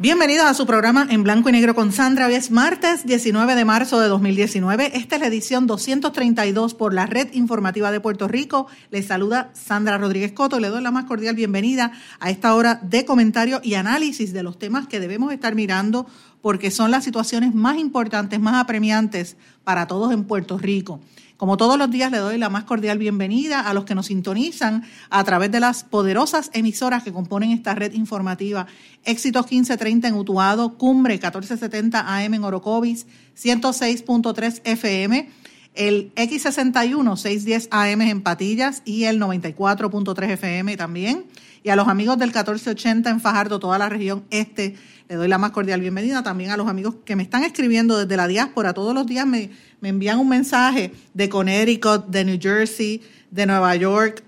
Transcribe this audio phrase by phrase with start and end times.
[0.00, 2.26] Bienvenidos a su programa en blanco y negro con Sandra.
[2.26, 4.96] Hoy es martes 19 de marzo de 2019.
[4.96, 8.66] Esta es la edición 232 por la Red Informativa de Puerto Rico.
[8.90, 10.58] Les saluda Sandra Rodríguez Coto.
[10.58, 14.58] Le doy la más cordial bienvenida a esta hora de comentario y análisis de los
[14.58, 16.06] temas que debemos estar mirando
[16.40, 21.00] porque son las situaciones más importantes, más apremiantes para todos en Puerto Rico.
[21.40, 24.84] Como todos los días, le doy la más cordial bienvenida a los que nos sintonizan
[25.08, 28.66] a través de las poderosas emisoras que componen esta red informativa.
[29.06, 33.06] Éxitos 1530 en Utuado, Cumbre 1470 AM en Orocovis,
[33.42, 35.30] 106.3 FM,
[35.76, 41.24] el X61 610 AM en Patillas y el 94.3 FM también.
[41.62, 44.76] Y a los amigos del 1480 en Fajardo, toda la región este,
[45.08, 46.22] le doy la más cordial bienvenida.
[46.22, 49.50] También a los amigos que me están escribiendo desde la diáspora, todos los días me
[49.80, 54.22] me envían un mensaje de Connecticut, de New Jersey, de Nueva York,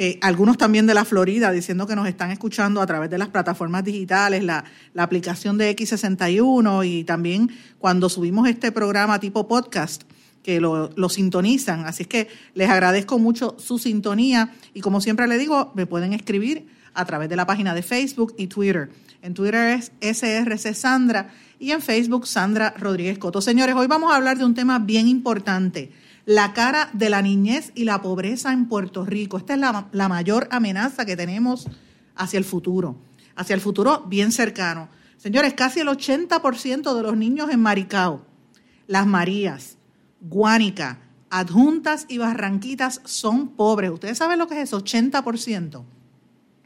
[0.00, 3.28] eh, algunos también de la Florida, diciendo que nos están escuchando a través de las
[3.28, 4.64] plataformas digitales, la,
[4.96, 10.02] aplicación de X61 y también cuando subimos este programa tipo podcast
[10.44, 11.84] que lo, lo, sintonizan.
[11.84, 16.12] Así es que les agradezco mucho su sintonía y como siempre le digo, me pueden
[16.12, 16.68] escribir
[16.98, 18.90] a través de la página de Facebook y Twitter.
[19.22, 23.40] En Twitter es SRC Sandra y en Facebook Sandra Rodríguez Coto.
[23.40, 25.92] Señores, hoy vamos a hablar de un tema bien importante,
[26.26, 29.38] la cara de la niñez y la pobreza en Puerto Rico.
[29.38, 31.68] Esta es la, la mayor amenaza que tenemos
[32.16, 32.96] hacia el futuro,
[33.36, 34.88] hacia el futuro bien cercano.
[35.18, 38.26] Señores, casi el 80% de los niños en Maricao,
[38.88, 39.78] Las Marías,
[40.20, 40.98] Guánica,
[41.30, 43.90] Adjuntas y Barranquitas son pobres.
[43.92, 44.82] ¿Ustedes saben lo que es eso?
[44.82, 45.84] 80%.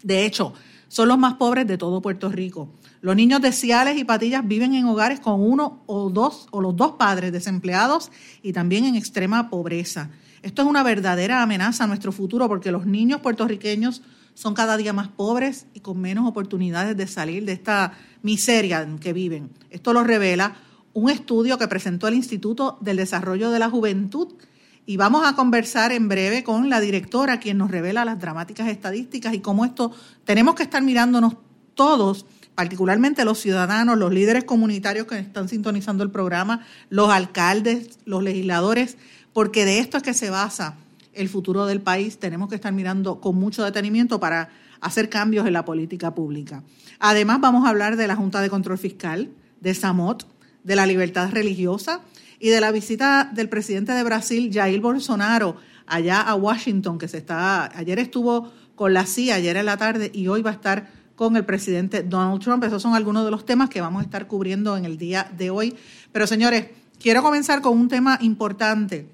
[0.03, 0.55] De hecho,
[0.89, 2.69] son los más pobres de todo Puerto Rico.
[3.01, 6.77] Los niños de Ciales y Patillas viven en hogares con uno o dos o los
[6.77, 8.11] dos padres desempleados
[8.43, 10.11] y también en extrema pobreza.
[10.43, 14.03] Esto es una verdadera amenaza a nuestro futuro porque los niños puertorriqueños
[14.35, 17.93] son cada día más pobres y con menos oportunidades de salir de esta
[18.23, 19.51] miseria en que viven.
[19.71, 20.57] Esto lo revela
[20.95, 24.35] un estudio que presentó el Instituto del Desarrollo de la Juventud
[24.84, 29.34] y vamos a conversar en breve con la directora, quien nos revela las dramáticas estadísticas
[29.34, 29.93] y cómo esto
[30.25, 31.37] tenemos que estar mirándonos
[31.75, 38.22] todos, particularmente los ciudadanos, los líderes comunitarios que están sintonizando el programa, los alcaldes, los
[38.22, 38.97] legisladores,
[39.32, 40.75] porque de esto es que se basa
[41.14, 42.19] el futuro del país.
[42.19, 44.50] Tenemos que estar mirando con mucho detenimiento para
[44.81, 46.62] hacer cambios en la política pública.
[46.99, 50.26] Además, vamos a hablar de la Junta de Control Fiscal, de SAMOT,
[50.64, 52.00] de la libertad religiosa
[52.43, 57.19] y de la visita del presidente de Brasil, Jair Bolsonaro, allá a Washington, que se
[57.19, 60.91] está, ayer estuvo con la CIA, ayer en la tarde, y hoy va a estar
[61.15, 62.65] con el presidente Donald Trump.
[62.65, 65.51] Esos son algunos de los temas que vamos a estar cubriendo en el día de
[65.51, 65.77] hoy.
[66.11, 66.67] Pero señores,
[66.99, 69.09] quiero comenzar con un tema importante.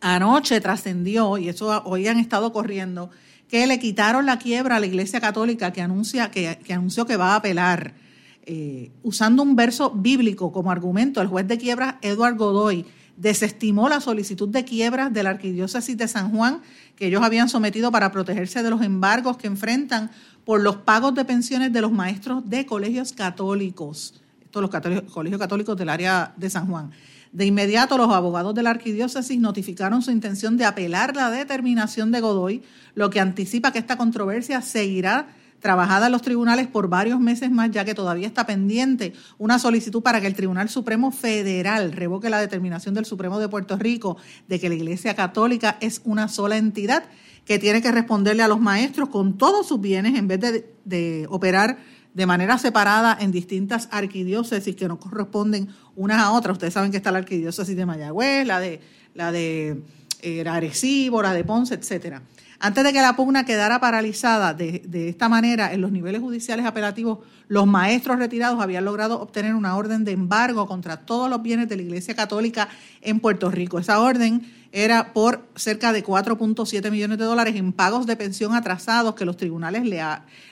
[0.00, 3.10] Anoche trascendió, y eso hoy han estado corriendo,
[3.48, 7.16] que le quitaron la quiebra a la Iglesia Católica que, anuncia, que, que anunció que
[7.16, 8.05] va a apelar
[8.46, 12.86] eh, usando un verso bíblico como argumento, el juez de quiebras Edward Godoy
[13.16, 16.60] desestimó la solicitud de quiebras de la Arquidiócesis de San Juan
[16.94, 20.10] que ellos habían sometido para protegerse de los embargos que enfrentan
[20.44, 25.76] por los pagos de pensiones de los maestros de colegios católicos, estos los colegios católicos
[25.76, 26.92] del área de San Juan.
[27.32, 32.20] De inmediato, los abogados de la arquidiócesis notificaron su intención de apelar la determinación de
[32.20, 32.62] Godoy,
[32.94, 35.28] lo que anticipa que esta controversia seguirá
[35.60, 40.02] trabajada en los tribunales por varios meses más, ya que todavía está pendiente una solicitud
[40.02, 44.16] para que el Tribunal Supremo Federal revoque la determinación del Supremo de Puerto Rico
[44.48, 47.04] de que la Iglesia Católica es una sola entidad
[47.44, 50.40] que tiene que responderle a los maestros con todos sus bienes en vez
[50.84, 51.78] de, operar
[52.12, 56.54] de manera separada en distintas arquidiócesis que no corresponden unas a otras.
[56.54, 58.80] Ustedes saben que está la arquidiócesis de Mayagüez, la de,
[59.14, 59.82] la de
[60.22, 62.22] eh, Arecibo, la de Ponce, etcétera.
[62.58, 67.18] Antes de que la pugna quedara paralizada de, esta manera en los niveles judiciales apelativos,
[67.48, 71.76] los maestros retirados habían logrado obtener una orden de embargo contra todos los bienes de
[71.76, 72.68] la Iglesia Católica
[73.02, 73.78] en Puerto Rico.
[73.78, 79.14] Esa orden era por cerca de 4.7 millones de dólares en pagos de pensión atrasados
[79.14, 80.02] que los tribunales le,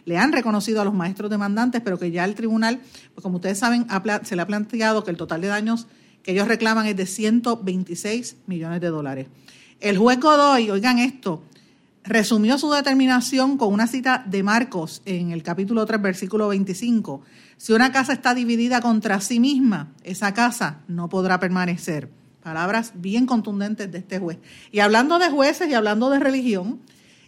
[0.05, 2.81] le, han reconocido a los maestros demandantes, pero que ya el tribunal,
[3.15, 3.87] pues como ustedes saben,
[4.23, 5.87] se le ha planteado que el total de daños
[6.23, 9.27] que ellos reclaman es de 126 millones de dólares.
[9.81, 11.43] El juez Godoy, oigan esto,
[12.05, 17.23] resumió su determinación con una cita de Marcos en el capítulo 3, versículo 25.
[17.57, 22.11] Si una casa está dividida contra sí misma, esa casa no podrá permanecer.
[22.43, 24.39] Palabras bien contundentes de este juez.
[24.71, 26.81] Y hablando de jueces y hablando de religión,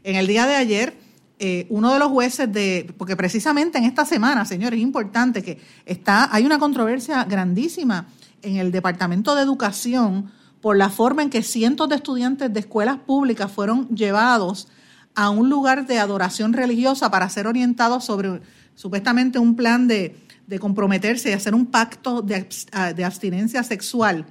[0.04, 0.98] en el día de ayer,
[1.38, 5.58] eh, uno de los jueces de, porque precisamente en esta semana, señores, es importante que
[5.86, 8.08] está, hay una controversia grandísima
[8.42, 10.30] en el Departamento de Educación
[10.66, 14.66] por la forma en que cientos de estudiantes de escuelas públicas fueron llevados
[15.14, 18.40] a un lugar de adoración religiosa para ser orientados sobre
[18.74, 20.16] supuestamente un plan de,
[20.58, 24.26] comprometerse y hacer un pacto de, ah, abstinencia sexual.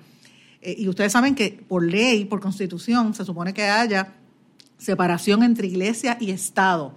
[0.62, 4.16] Eh, y ustedes saben que por ley, por constitución, se supone que haya
[4.78, 6.96] separación entre iglesia y Estado.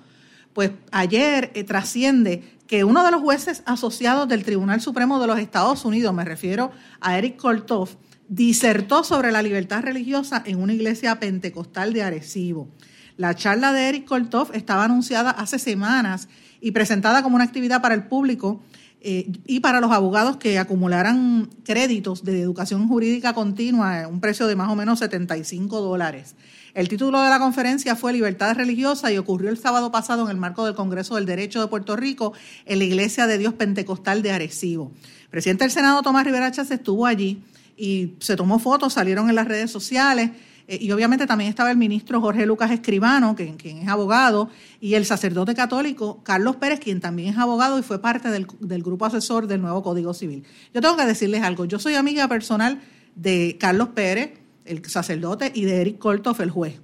[0.52, 5.38] Pues ayer eh, trasciende que uno de los jueces asociados del Tribunal Supremo de los
[5.38, 7.90] Estados Unidos, me refiero a Eric Koltov,
[8.28, 12.68] disertó sobre la libertad religiosa en una iglesia pentecostal de Arecibo.
[13.16, 16.28] La charla de Eric Koltov estaba anunciada hace semanas
[16.60, 18.60] y presentada como una actividad para el público
[19.00, 24.46] eh, y para los abogados que acumularan créditos de educación jurídica continua a un precio
[24.46, 26.34] de más o menos 75 dólares.
[26.74, 30.36] El título de la conferencia fue Libertad religiosa y ocurrió el sábado pasado en el
[30.36, 32.34] marco del Congreso del Derecho de Puerto Rico
[32.66, 34.92] en la Iglesia de Dios Pentecostal de Arecibo.
[35.30, 37.42] Presidente del Senado, Tomás Rivera Chávez, estuvo allí
[37.78, 40.30] y se tomó fotos, salieron en las redes sociales.
[40.66, 44.94] Eh, y obviamente también estaba el ministro Jorge Lucas Escribano, quien, quien, es abogado, y
[44.94, 49.06] el sacerdote católico Carlos Pérez, quien también es abogado y fue parte del, del grupo
[49.06, 50.44] asesor del nuevo Código Civil.
[50.74, 52.80] Yo tengo que decirles algo, yo soy amiga personal
[53.14, 56.80] de Carlos Pérez, el sacerdote, y de Eric Koltoff, el juez.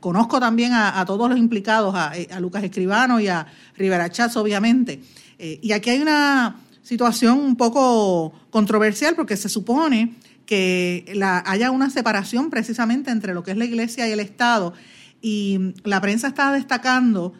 [0.00, 5.00] conozco también a, todos los implicados, eh, a, Lucas Escribano y a Rivera Chats, obviamente.
[5.38, 6.56] Eh, y aquí hay una
[6.88, 10.14] situación un poco controversial porque se supone
[10.46, 14.72] que la, haya una separación precisamente entre lo que es la iglesia y el Estado.
[15.20, 17.34] Y la prensa está destacando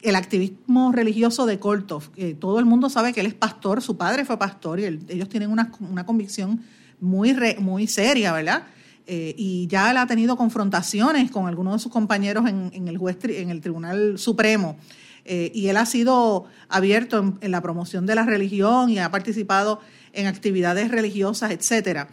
[0.00, 2.12] el activismo religioso de Koltov.
[2.38, 5.50] todo el mundo sabe que él es pastor, su padre fue pastor y ellos tienen
[5.50, 5.70] una,
[6.06, 6.62] convicción
[6.98, 8.62] muy, muy seria, ¿verdad?
[9.06, 13.18] Eh, y ya él ha tenido confrontaciones con algunos de sus compañeros en, el, juez,
[13.24, 14.78] en el Tribunal Supremo
[15.24, 19.80] eh, y él ha sido abierto en, la promoción de la religión y ha participado
[20.12, 22.08] en actividades religiosas, etcétera.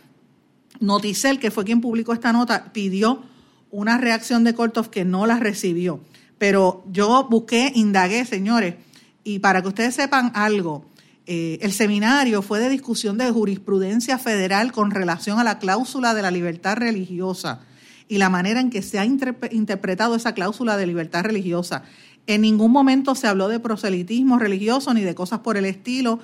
[0.79, 3.23] Noticel, que fue quien publicó esta nota, pidió
[3.69, 5.99] una reacción de Kortov que no la recibió.
[6.37, 8.75] Pero yo busqué, indagué, señores,
[9.23, 10.85] y para que ustedes sepan algo,
[11.27, 16.23] eh, el seminario fue de discusión de jurisprudencia federal con relación a la cláusula de
[16.23, 17.61] la libertad religiosa
[18.07, 21.83] y la manera en que se ha interpretado esa cláusula de libertad religiosa.
[22.27, 26.19] En ningún momento se habló de proselitismo religioso ni de cosas por el estilo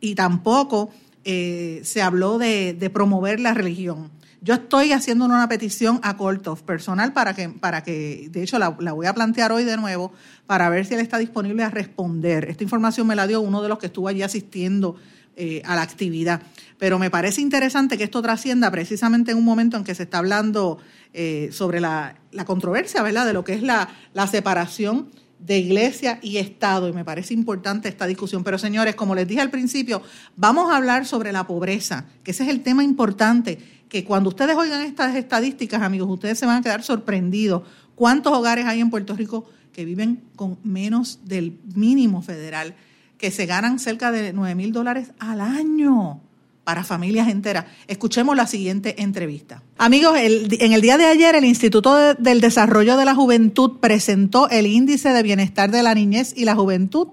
[0.00, 0.90] y tampoco
[1.24, 4.10] eh, se habló de, promover la religión.
[4.42, 8.70] Yo estoy haciendo una petición a Koltov personal para que, para que de hecho la,
[8.70, 10.12] voy a plantear hoy de nuevo
[10.46, 12.48] para ver si él está disponible a responder.
[12.48, 14.96] Esta información me la dio uno de los que estuvo allí asistiendo
[15.36, 16.40] eh, a la actividad.
[16.78, 20.18] Pero me parece interesante que esto trascienda precisamente en un momento en que se está
[20.18, 20.78] hablando
[21.12, 25.10] eh, sobre la, controversia, ¿verdad?, de lo que es la, la separación
[25.40, 28.44] de iglesia y Estado, y me parece importante esta discusión.
[28.44, 30.02] Pero señores, como les dije al principio,
[30.36, 33.58] vamos a hablar sobre la pobreza, que ese es el tema importante,
[33.88, 37.62] que cuando ustedes oigan estas estadísticas, amigos, ustedes se van a quedar sorprendidos
[37.94, 42.74] cuántos hogares hay en Puerto Rico que viven con menos del mínimo federal,
[43.18, 46.22] que se ganan cerca de 9 mil dólares al año
[46.70, 47.64] para familias enteras.
[47.88, 49.60] Escuchemos la siguiente entrevista.
[49.76, 54.68] Amigos, en el día de ayer el Instituto del Desarrollo de la Juventud presentó el
[54.68, 57.08] índice de bienestar de la niñez y la juventud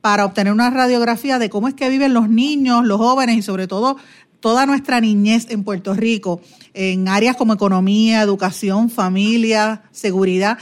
[0.00, 3.68] para obtener una radiografía de cómo es que viven los niños, los jóvenes y sobre
[3.68, 3.96] todo
[4.40, 6.40] toda nuestra niñez en Puerto Rico
[6.74, 10.58] en áreas como economía, educación, familia, seguridad.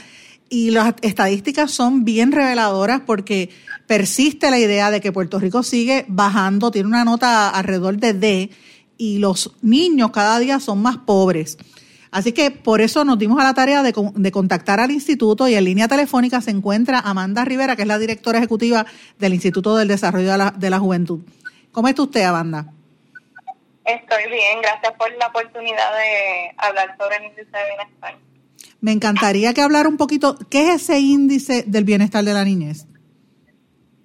[0.49, 3.49] Y las estadísticas son bien reveladoras porque
[3.87, 8.49] persiste la idea de que Puerto Rico sigue bajando, tiene una nota alrededor de D
[8.97, 11.57] y los niños cada día son más pobres.
[12.11, 15.65] Así que por eso nos dimos a la tarea de, contactar al instituto y en
[15.65, 18.85] línea telefónica se encuentra Amanda Rivera, que es la directora ejecutiva
[19.19, 21.19] del Instituto del Desarrollo de la, de la Juventud.
[21.73, 22.67] ¿Cómo está usted, Amanda?
[23.83, 28.24] Estoy bien, gracias por la oportunidad de hablar sobre el índice de bienestar.
[28.81, 32.85] Me encantaría que hablara un poquito, ¿qué es ese índice del bienestar de la niñez?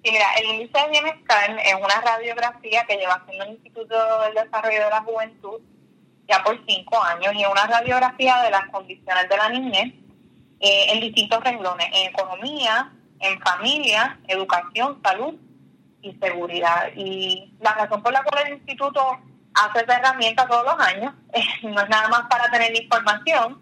[0.03, 4.33] Sí, mira, el índice de bienestar es una radiografía que lleva haciendo el Instituto del
[4.33, 5.61] Desarrollo de la Juventud
[6.27, 9.93] ya por cinco años y es una radiografía de las condiciones de la niñez
[10.59, 15.35] eh, en distintos renglones, en economía, en familia, educación, salud
[16.01, 16.89] y seguridad.
[16.95, 19.19] Y la razón por la cual el instituto
[19.53, 21.13] hace esta herramienta todos los años
[21.63, 23.61] no es nada más para tener información,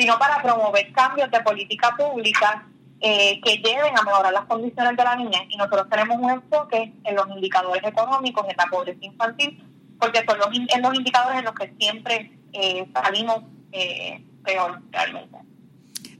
[0.00, 2.66] sino para promover cambios de política pública
[3.00, 5.42] eh, que lleven a mejorar las condiciones de la niñez.
[5.50, 9.62] Y nosotros tenemos un enfoque en los indicadores económicos, en la pobreza infantil,
[9.98, 13.42] porque son los, en los indicadores en los que siempre eh, salimos
[13.72, 15.36] eh, peor realmente.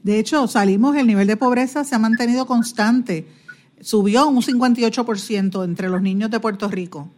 [0.03, 3.27] De hecho, salimos, el nivel de pobreza se ha mantenido constante.
[3.81, 7.09] Subió un 58% entre los niños de Puerto Rico.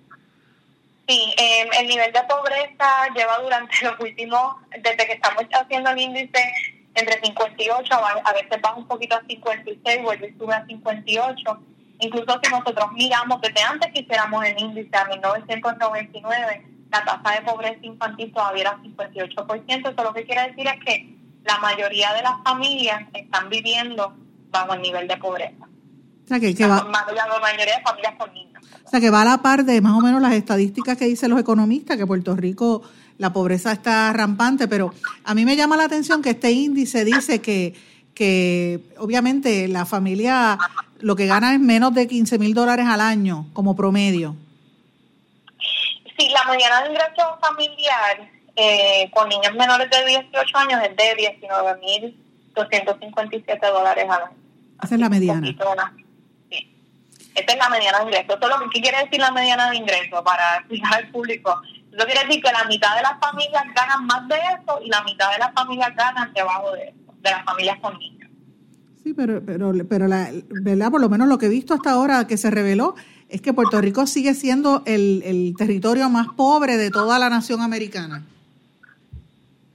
[1.09, 5.99] Sí, em, el nivel de pobreza lleva durante los últimos, desde que estamos haciendo el
[5.99, 6.52] índice,
[6.94, 7.94] entre 58,
[8.25, 11.59] a veces va un poquito a 56, vuelve y sube a 58.
[12.00, 17.42] Incluso si nosotros miramos desde antes que hiciéramos el índice a 1999, la tasa de
[17.42, 19.92] pobreza infantil todavía era 58%.
[19.92, 24.14] Eso lo que quiere decir es que la mayoría de las familias están viviendo
[24.50, 25.68] bajo el nivel de pobreza.
[26.40, 28.62] Sea, que, va, la mayoría de familias con niños.
[28.84, 31.30] O sea, que va a la par de más o menos las estadísticas que dicen
[31.30, 32.82] los economistas, que Puerto Rico
[33.18, 34.92] la pobreza está rampante, pero
[35.24, 37.74] a mí me llama la atención que este índice dice que,
[38.14, 40.58] que obviamente la familia
[41.00, 44.36] lo que gana es menos de 15 mil dólares al año como promedio.
[46.16, 51.14] Sí, la mediana de ingreso familiar eh, con niños menores de 18 años es de
[51.16, 52.16] 19 mil
[52.54, 54.36] 257 dólares al año.
[54.82, 55.54] Esa es la mediana.
[57.34, 58.34] Esta es la mediana de ingreso.
[58.34, 61.60] Esto lo que quiere decir la mediana de ingreso para explicar al público.
[61.92, 65.02] Eso quiere decir que la mitad de las familias ganan más de eso y la
[65.02, 68.30] mitad de las familias ganan debajo de eso, de las familias con niños.
[69.02, 70.90] Sí, pero, pero, pero la, ¿verdad?
[70.90, 72.94] Por lo menos lo que he visto hasta ahora que se reveló
[73.28, 77.62] es que Puerto Rico sigue siendo el, el territorio más pobre de toda la nación
[77.62, 78.22] americana.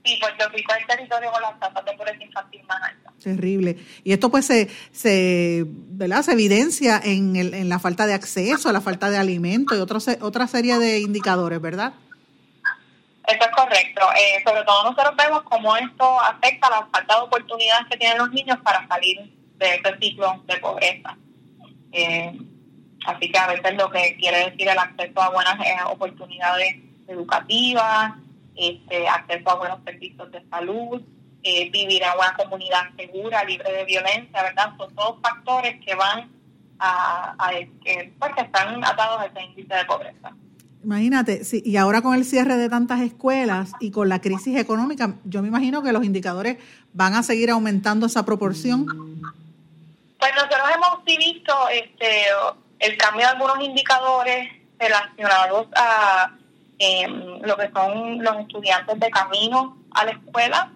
[0.05, 2.93] Sí, Puerto Rico es el territorio con las tasas de pobreza infantil más.
[3.27, 3.75] Terrible.
[4.05, 6.21] Y esto pues se, se, ¿verdad?
[6.21, 9.99] se evidencia en, el, en la falta de acceso, la falta de alimento y otro,
[10.21, 11.91] otra serie de indicadores, ¿verdad?
[13.27, 14.07] Eso es correcto.
[14.15, 18.31] Eh, sobre todo nosotros vemos cómo esto afecta la falta de oportunidades que tienen los
[18.31, 21.17] niños para salir de este ciclo de pobreza.
[21.91, 22.31] Eh,
[23.07, 26.77] así que a veces lo que quiere decir el acceso a buenas eh, oportunidades
[27.09, 28.13] educativas,
[28.55, 31.01] este, acceso a buenos servicios de salud,
[31.71, 34.73] vivir en una comunidad segura, libre de violencia, ¿verdad?
[34.77, 36.29] Son todos factores que van
[36.79, 40.31] a, a que, pues, que están atados a ese índice de pobreza.
[40.83, 45.15] Imagínate, sí, y ahora con el cierre de tantas escuelas y con la crisis económica,
[45.25, 46.57] yo me imagino que los indicadores
[46.93, 48.85] van a seguir aumentando esa proporción.
[50.19, 52.25] Pues nosotros hemos visto este,
[52.79, 54.49] el cambio de algunos indicadores
[54.79, 56.31] relacionados a
[56.79, 60.71] em, lo que son los estudiantes de camino a la escuela.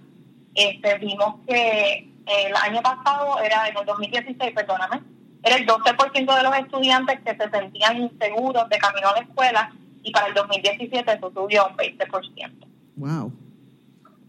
[0.55, 5.01] Este, vimos que el año pasado, era en el 2016, perdóname,
[5.43, 9.73] era el 12% de los estudiantes que se sentían inseguros de camino a la escuela
[10.03, 12.67] y para el 2017 eso subió un 20%.
[12.97, 13.33] Wow.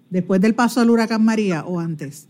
[0.09, 2.29] ¿Después del paso del huracán María o antes?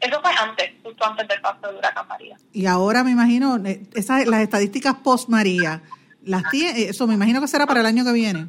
[0.00, 2.36] Eso fue antes, justo antes del paso del huracán María.
[2.52, 5.82] Y ahora me imagino, eh, esas, las estadísticas post María,
[6.22, 8.48] las tiene, eh, eso me imagino que será para el año que viene.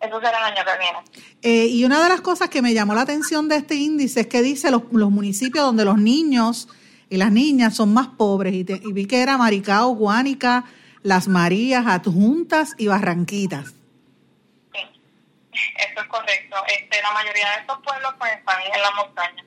[0.00, 0.98] Eso será el año que viene.
[1.42, 4.26] Eh, y una de las cosas que me llamó la atención de este índice es
[4.28, 6.68] que dice los, los municipios donde los niños
[7.10, 8.54] y las niñas son más pobres.
[8.54, 10.64] Y, y vi que era Maricao, Guánica,
[11.02, 13.74] las Marías, Adjuntas y Barranquitas.
[14.72, 14.80] Sí,
[15.76, 16.56] eso es correcto.
[16.68, 19.44] Este, la mayoría de estos pueblos pues, están en la montaña.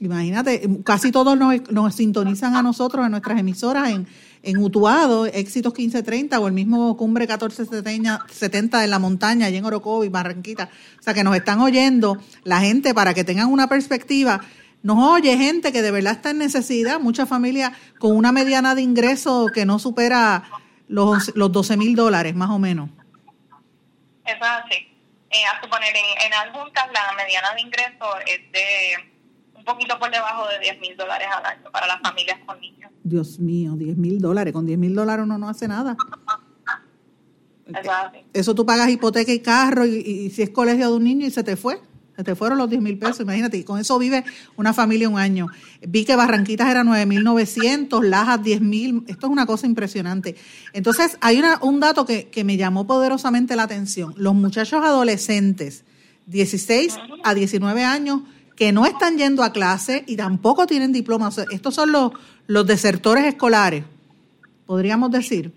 [0.00, 4.06] Imagínate, casi todos nos, nos sintonizan a nosotros en nuestras emisoras en,
[4.42, 10.08] en Utuado, Éxitos 1530 o el mismo Cumbre 1470 en la montaña, allí en Orocovi,
[10.08, 10.70] Barranquita.
[10.98, 14.40] O sea, que nos están oyendo la gente para que tengan una perspectiva.
[14.82, 18.82] Nos oye gente que de verdad está en necesidad, muchas familias con una mediana de
[18.82, 20.44] ingreso que no supera
[20.88, 22.88] los, los 12 mil dólares, más o menos.
[24.24, 24.86] Eso es así.
[25.32, 29.09] Eh, a suponer, en, en la mediana de ingreso es de
[29.72, 32.90] poquito por debajo de 10 mil dólares al año para las familias con niños.
[33.02, 34.52] Dios mío, 10 mil dólares.
[34.52, 35.96] Con 10 mil dólares uno no hace nada.
[38.32, 41.30] Eso, tú pagas hipoteca y carro y, y si es colegio de un niño y
[41.30, 41.80] se te fue
[42.24, 44.24] te fueron los 10 mil pesos, imagínate, y con eso vive
[44.56, 45.48] una familia un año.
[45.86, 50.36] Vi que Barranquitas era 9.900, Lajas 10 mil, esto es una cosa impresionante.
[50.72, 54.14] Entonces, hay una, un dato que, que me llamó poderosamente la atención.
[54.16, 55.84] Los muchachos adolescentes,
[56.26, 58.22] 16 a 19 años,
[58.60, 61.30] que no están yendo a clase y tampoco tienen diploma.
[61.50, 62.12] estos son los,
[62.46, 63.84] los desertores escolares,
[64.66, 65.50] podríamos decir.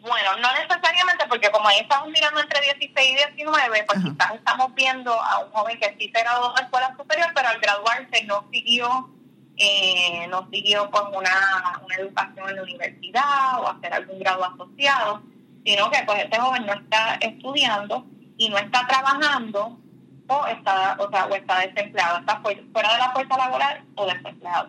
[0.00, 4.72] Bueno, no necesariamente, porque como ahí estamos mirando entre 16 y 19, pues quizás estamos
[4.76, 8.44] viendo a un joven que sí se graduó de escuela superior, pero al graduarse no
[8.52, 9.10] siguió
[9.56, 15.20] eh, no siguió con una, una educación en la universidad o hacer algún grado asociado,
[15.64, 19.80] sino que pues este joven no está estudiando y no está trabajando
[20.28, 24.68] o está, o sea, o está desempleado, está fuera de la fuerza laboral o desempleado.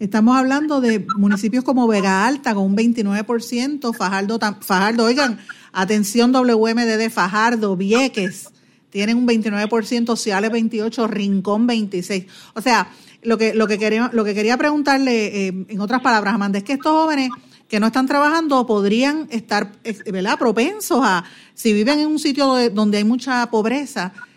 [0.00, 5.38] Estamos hablando de municipios como Vega Alta con un 29%, Fajardo, Fajardo, oigan,
[5.72, 8.50] atención WMD Fajardo, Vieques,
[8.90, 12.26] tienen un 29%, Ciales 28, Rincón 26.
[12.54, 12.88] O sea,
[13.22, 16.64] lo que, lo que, quería, lo que quería preguntarle, eh, en otras palabras, Amanda, es
[16.64, 17.30] que estos jóvenes
[17.68, 19.72] que no están trabajando podrían estar
[20.10, 20.38] ¿verdad?
[20.38, 24.27] propensos a, si viven en un sitio donde hay mucha pobreza, eh,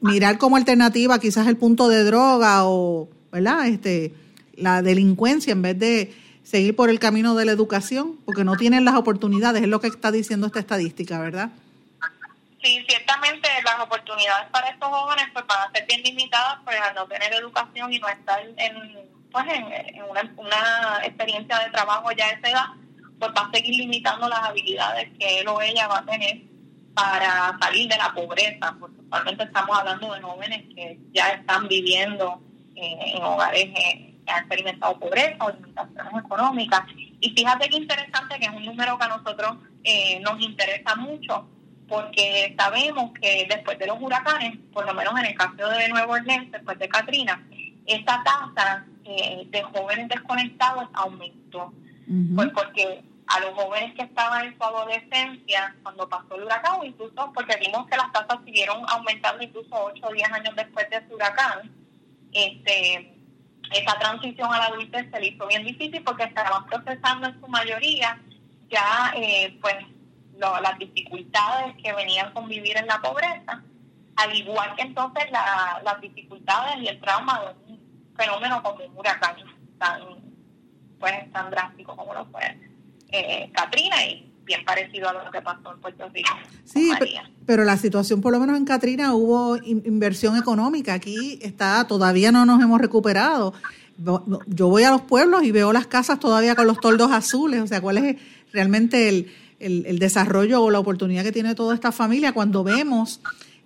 [0.00, 3.66] mirar como alternativa quizás el punto de droga o, ¿verdad?
[3.66, 4.14] Este,
[4.56, 8.84] la delincuencia en vez de seguir por el camino de la educación, porque no tienen
[8.84, 11.50] las oportunidades, es lo que está diciendo esta estadística, ¿verdad?
[12.62, 16.94] Sí, ciertamente las oportunidades para estos jóvenes pues van a ser bien limitadas pues al
[16.94, 20.02] no tener educación y no estar en pues en,
[20.36, 22.66] una, experiencia de trabajo ya a esa edad,
[23.18, 26.42] pues va a seguir limitando las habilidades que él o ella va a tener
[26.94, 32.40] para salir de la pobreza, porque actualmente estamos hablando de jóvenes que ya están viviendo
[32.76, 36.82] eh, en hogares eh, que han experimentado pobreza o limitaciones económicas.
[37.20, 41.48] Y fíjate qué interesante que es un número que a nosotros eh, nos interesa mucho,
[41.88, 46.12] porque sabemos que después de los huracanes, por lo menos en el caso de Nueva
[46.12, 47.44] Orleans, después de Katrina,
[47.86, 51.72] esta tasa eh, de jóvenes desconectados aumentó.
[52.36, 57.32] Pues porque a los jóvenes que estaban en su adolescencia cuando pasó el huracán, incluso
[57.34, 61.14] porque vimos que las tasas siguieron aumentando incluso 8 o 10 años después de ese
[61.14, 61.70] huracán,
[62.32, 63.14] este,
[63.72, 67.48] esa transición a la adultez se le hizo bien difícil porque estaban procesando en su
[67.48, 68.20] mayoría
[68.68, 69.76] ya eh, pues
[70.38, 73.62] las dificultades que venían con vivir en la pobreza,
[74.16, 79.36] al igual que entonces las dificultades y el trauma de un fenómeno como un huracán
[79.78, 80.02] tan,
[80.98, 82.73] pues, tan drástico como lo fue
[83.14, 86.30] eh, Katrina y bien parecido a lo que pasó en Puerto Rico.
[86.64, 86.90] Sí,
[87.46, 90.94] pero la situación, por lo menos en Katrina, hubo inversión económica.
[90.94, 93.54] Aquí está, todavía no nos hemos recuperado.
[94.46, 97.62] Yo voy a los pueblos y veo las casas todavía con los toldos azules.
[97.62, 98.16] O sea, ¿cuál es
[98.52, 103.20] realmente el, el desarrollo o la oportunidad que tiene toda esta familia cuando vemos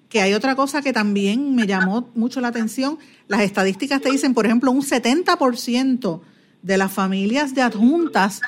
[0.08, 2.98] que hay otra cosa que también me llamó mucho la atención?
[3.26, 6.20] Las estadísticas te dicen, por ejemplo, un 70%
[6.62, 8.40] de las familias de adjuntas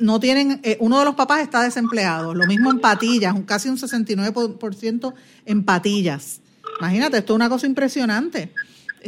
[0.00, 3.78] no tienen, eh, uno de los papás está desempleado, lo mismo en patillas, casi un
[3.78, 6.40] 69% en patillas.
[6.80, 8.52] Imagínate, esto es una cosa impresionante.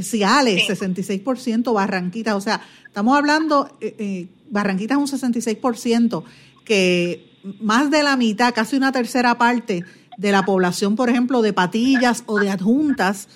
[0.01, 6.25] Ciales, 66%, Barranquitas, o sea, estamos hablando, eh, eh, Barranquitas un 66%,
[6.65, 7.29] que
[7.61, 9.85] más de la mitad, casi una tercera parte
[10.17, 13.29] de la población, por ejemplo, de patillas o de adjuntas,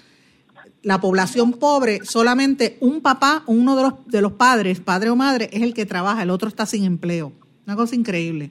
[0.82, 5.48] la población pobre, solamente un papá, uno de los, de los padres, padre o madre,
[5.52, 7.32] es el que trabaja, el otro está sin empleo.
[7.66, 8.50] Una cosa increíble.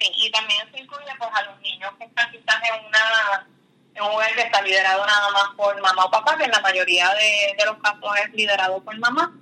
[0.00, 3.46] Sí, y también se incluye pues, a los niños que están quizás en, una,
[3.94, 6.60] en un hogar que está liderado nada más por mamá o papá, que en la
[6.60, 9.32] mayoría de, los casos es liderado por mamá,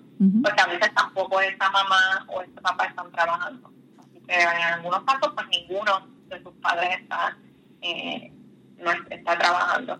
[0.42, 3.72] porque a veces tampoco esa mamá o ese papá están trabajando.
[3.98, 7.36] Así que en algunos casos, pues ninguno de sus padres está,
[7.80, 8.30] eh,
[8.78, 9.98] no está trabajando.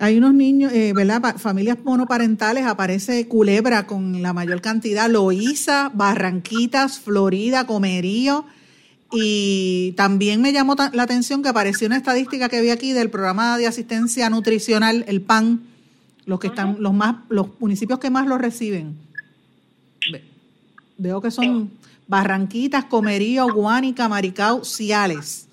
[0.00, 1.36] Hay unos niños, eh, ¿verdad?
[1.36, 8.46] Familias monoparentales, aparece Culebra con la mayor cantidad, Loíza, Barranquitas, Florida, Comerío.
[9.12, 13.58] Y también me llamó la atención que apareció una estadística que vi aquí del programa
[13.58, 15.64] de asistencia nutricional, el PAN,
[16.24, 18.96] los que están, los más, los municipios que más lo reciben.
[20.96, 21.72] Veo que son
[22.08, 25.49] Barranquitas, Comerío, Guánica, Maricao, Ciales.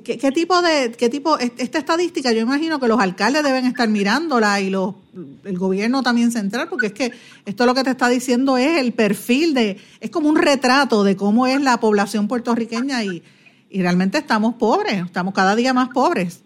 [0.00, 4.60] ¿Qué, tipo de, qué tipo, esta estadística, yo imagino que los alcaldes deben estar mirándola
[4.60, 4.94] y los,
[5.44, 7.12] el gobierno también central, porque es que
[7.44, 11.16] esto lo que te está diciendo es el perfil de, es como un retrato de
[11.16, 13.22] cómo es la población puertorriqueña y,
[13.70, 16.42] y realmente estamos pobres, estamos cada día más pobres.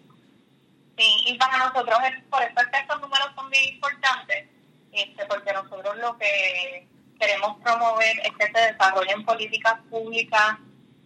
[0.97, 1.97] Sí, y para nosotros,
[2.29, 4.45] por eso estos números son bien importantes,
[4.91, 6.87] este, porque nosotros lo que
[7.19, 10.57] queremos promover es que se desarrollen políticas públicas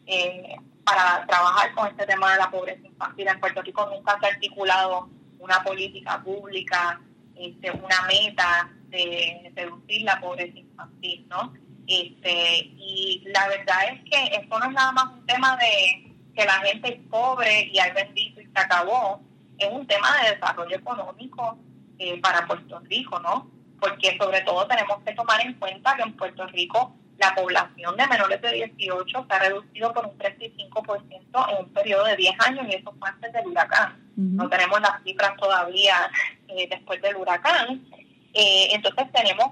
[0.08, 0.56] eh,
[0.88, 3.28] para trabajar con este tema de la pobreza infantil.
[3.28, 7.02] En Puerto Rico nunca se ha articulado una política pública,
[7.36, 11.54] este, una meta de reducir la pobreza infantil, ¿no?
[11.88, 16.46] Este, y la verdad es que esto no es nada más un tema de que
[16.46, 19.22] la gente es pobre y hay bendito y se acabó,
[19.58, 21.58] es un tema de desarrollo económico
[22.00, 23.52] eh, para Puerto Rico, ¿no?
[23.82, 28.08] Porque sobre todo tenemos que tomar en cuenta que en Puerto Rico la población de
[28.08, 32.66] menores de 18 se ha reducido por un 35% en un periodo de 10 años
[32.70, 34.04] y eso fue antes del huracán.
[34.16, 36.10] No tenemos las cifras todavía
[36.48, 37.86] eh, después del huracán.
[38.34, 39.52] Eh, entonces tenemos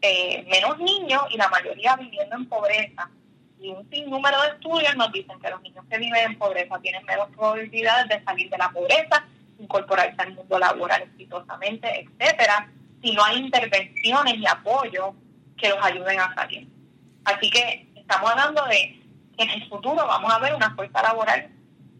[0.00, 3.10] eh, menos niños y la mayoría viviendo en pobreza.
[3.60, 7.04] Y un sinnúmero de estudios nos dicen que los niños que viven en pobreza tienen
[7.04, 9.24] menos probabilidades de salir de la pobreza
[9.58, 12.70] incorporarse al mundo laboral exitosamente, etcétera,
[13.02, 15.14] si no hay intervenciones y apoyo
[15.56, 16.68] que los ayuden a salir.
[17.26, 19.02] Así que estamos hablando de
[19.36, 21.50] que en el futuro vamos a ver una fuerza laboral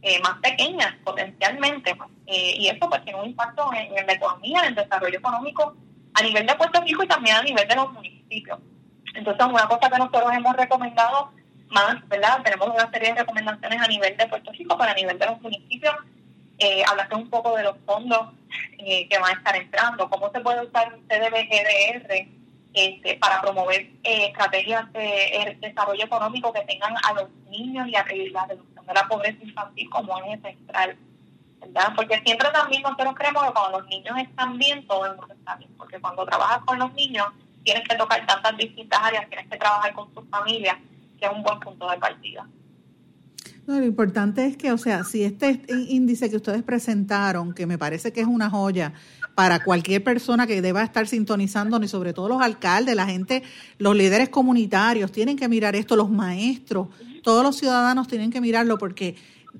[0.00, 4.66] eh, más pequeña potencialmente eh, y eso pues tiene un impacto en, la economía, en
[4.66, 5.74] el desarrollo económico
[6.14, 8.60] a nivel de Puerto Rico y también a nivel de los municipios.
[9.14, 11.32] Entonces una cosa que nosotros hemos recomendado
[11.70, 12.40] más, ¿verdad?
[12.44, 15.42] Tenemos una serie de recomendaciones a nivel de Puerto Rico, para a nivel de los
[15.42, 15.94] municipios,
[16.58, 18.28] eh, hablaste un poco de los fondos
[18.78, 22.28] eh, que van a estar entrando, cómo se puede usar un CDBGDR
[22.76, 28.04] este, para promover eh, estrategias de, desarrollo económico que tengan a los niños y a
[28.32, 30.98] la reducción de la pobreza infantil como eje central.
[31.58, 31.94] ¿verdad?
[31.96, 35.56] Porque siempre también nosotros creemos que cuando los niños están bien, todo el mundo está
[35.56, 35.70] bien.
[35.78, 37.26] Porque cuando trabajas con los niños,
[37.64, 40.76] tienes que tocar tantas distintas áreas, tienes que trabajar con sus familias,
[41.18, 42.46] que es un buen punto de partida.
[43.66, 48.12] Lo importante es que, o sea, si este índice que ustedes presentaron, que me parece
[48.12, 48.92] que es una joya
[49.36, 53.42] para cualquier persona que deba estar sintonizando, y sobre todo los alcaldes, la gente,
[53.78, 56.88] los líderes comunitarios, tienen que mirar esto, los maestros,
[57.22, 59.14] todos los ciudadanos tienen que mirarlo porque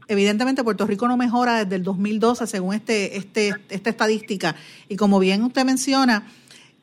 [0.08, 4.56] evidentemente Puerto Rico no mejora desde el 2012 según este, este, esta estadística.
[4.88, 6.26] Y como bien usted menciona,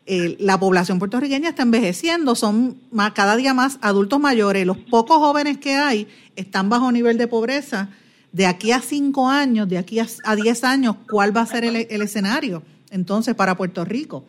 [0.06, 5.17] eh, la población puertorriqueña está envejeciendo, son más, cada día más adultos mayores, los pocos
[5.17, 7.89] jóvenes que hay están bajo nivel de pobreza.
[8.32, 11.75] De aquí a cinco años, de aquí a, diez años, ¿cuál va a ser el,
[11.75, 12.62] escenario
[12.93, 14.25] entonces para Puerto Rico?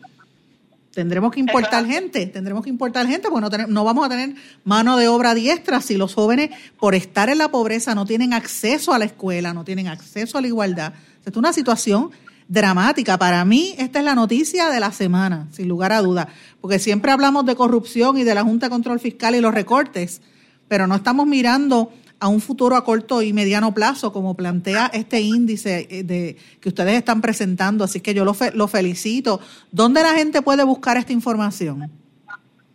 [0.91, 4.97] Tendremos que importar gente, tendremos que importar gente porque no, no vamos a tener mano
[4.97, 8.99] de obra diestra si los jóvenes, por estar en la pobreza, no tienen acceso a
[8.99, 10.93] la escuela, no tienen acceso a la igualdad.
[11.25, 12.11] Es una situación
[12.47, 13.17] dramática.
[13.17, 16.29] Para mí, esta es la noticia de la semana, sin lugar a duda,
[16.61, 20.21] porque siempre hablamos de corrupción y de la Junta de Control Fiscal y los recortes,
[20.67, 25.21] pero no estamos mirando a un futuro a corto y mediano plazo, como plantea este
[25.21, 27.83] índice eh, de, que ustedes están presentando.
[27.83, 29.39] Así que yo lo, lo felicito.
[29.71, 31.91] ¿Dónde la gente puede buscar esta información?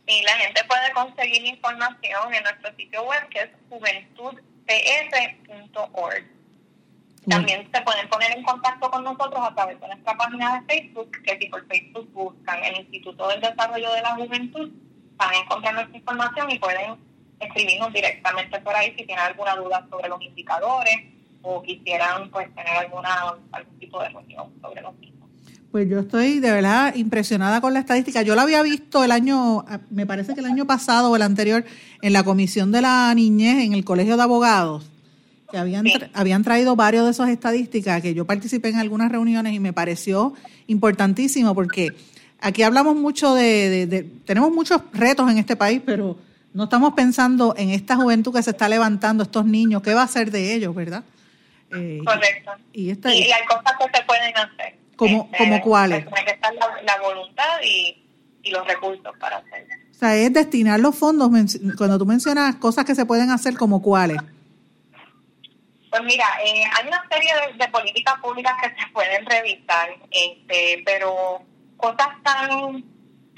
[0.06, 6.24] Sí, la gente puede conseguir información en nuestro sitio web que es juventudpr.org.
[7.28, 11.12] También se pueden poner en contacto con nosotros a través de nuestra página de Facebook,
[11.22, 14.72] que si por Facebook buscan el Instituto del Desarrollo de la Juventud,
[15.16, 16.96] van a encontrar nuestra información y pueden
[17.40, 20.96] escribirnos directamente por ahí si tienen alguna duda sobre los indicadores
[21.42, 25.28] o quisieran pues tener alguna algún tipo de reunión sobre los mismos.
[25.72, 28.22] Pues yo estoy de verdad impresionada con la estadística.
[28.22, 31.64] Yo la había visto el año, me parece que el año pasado o el anterior,
[32.02, 34.90] en la Comisión de la Niñez en el Colegio de Abogados
[35.50, 39.60] que habían, habían traído varios de esas estadísticas, que yo participé en algunas reuniones y
[39.60, 40.34] me pareció
[40.66, 41.92] importantísimo porque
[42.40, 46.16] aquí hablamos mucho de, tenemos muchos retos en este país, pero
[46.52, 50.08] no estamos pensando en esta juventud que se está levantando, estos niños, qué va a
[50.08, 51.04] ser de ellos, ¿verdad?
[51.72, 52.52] Eh, Correcto.
[52.72, 54.76] Y, hay cosas que se pueden hacer.
[54.96, 56.06] ¿Como, este, como cuáles?
[56.12, 58.04] Hay que estar la, voluntad y,
[58.42, 59.74] y los recursos para hacerlo.
[59.90, 61.30] O sea, es destinar los fondos,
[61.76, 64.16] cuando tú mencionas cosas que se pueden hacer, como cuáles.
[65.90, 71.42] Pues mira, eh, hay una serie de, políticas públicas que se pueden revisar, este, pero
[71.76, 72.84] cosas tan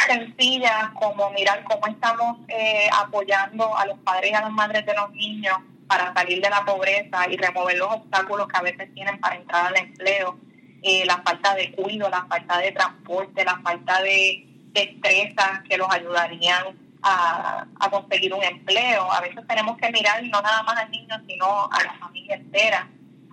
[0.07, 4.95] sencillas como mirar cómo estamos eh, apoyando a los padres y a las madres de
[4.95, 9.21] los niños para salir de la pobreza y remover los obstáculos que a veces tienen
[9.21, 10.39] para entrar al empleo,
[10.83, 15.89] eh, la falta de cuidado, la falta de transporte, la falta de destrezas que los
[15.91, 19.11] ayudarían a, conseguir un empleo.
[19.13, 22.89] A veces tenemos que mirar no nada más al niño, sino a la familia entera.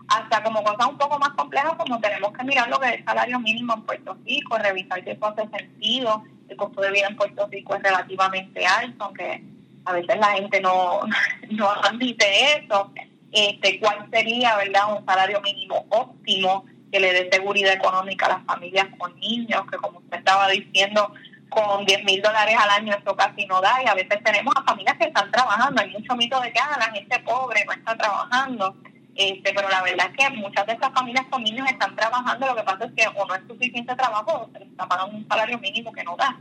[0.08, 3.06] Hasta como cosas un poco más complejas, como tenemos que mirar lo que es el
[3.06, 6.24] salario mínimo en Puerto Rico, revisar si eso hace sentido.
[6.50, 9.44] El costo de vida en Puerto Rico es relativamente alto, aunque
[9.86, 11.02] a veces la gente no,
[11.52, 12.26] no admite
[12.58, 12.92] eso.
[13.32, 18.46] Este, ¿Cuál sería, verdad, un salario mínimo óptimo que le dé seguridad económica a las
[18.46, 19.62] familias con niños?
[19.72, 21.14] Que como usted estaba diciendo,
[21.50, 24.64] con 10 mil dólares al año esto casi no da y a veces tenemos a
[24.64, 25.82] familias que están trabajando.
[25.82, 28.76] Hay mucho mito de que ah, la gente pobre no está trabajando,
[29.20, 32.48] este, pero la verdad es que muchas de estas familias con niños están trabajando.
[32.48, 35.18] Lo que pasa es que o no es suficiente trabajo o se les está pagando
[35.18, 36.40] un salario mínimo que no da.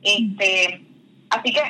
[0.00, 0.80] Este,
[1.28, 1.60] así que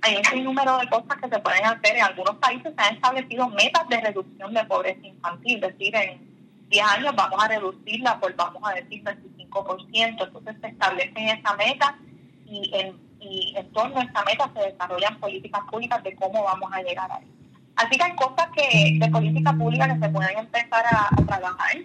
[0.00, 1.94] hay un sinnúmero de cosas que se pueden hacer.
[1.94, 6.26] En algunos países se han establecido metas de reducción de pobreza infantil, es decir, en
[6.70, 9.88] 10 años vamos a reducirla por, vamos a decir, 25%.
[9.92, 11.98] Entonces se establecen esa meta
[12.46, 16.72] y en, y en torno a esa meta se desarrollan políticas públicas de cómo vamos
[16.72, 17.35] a llegar ahí.
[17.76, 21.76] Así que hay cosas que de política pública que se pueden empezar a, trabajar,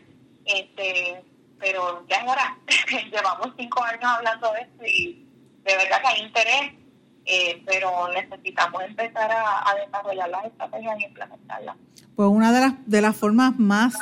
[0.45, 1.23] este,
[1.59, 2.57] pero ya es hora.
[3.11, 5.27] Llevamos cinco años hablando de esto y
[5.63, 6.81] de verdad que hay interés
[7.25, 11.75] eh, pero necesitamos empezar a, desarrollar las estrategias y implementarlas.
[12.15, 13.95] Pues una de las, de las formas más,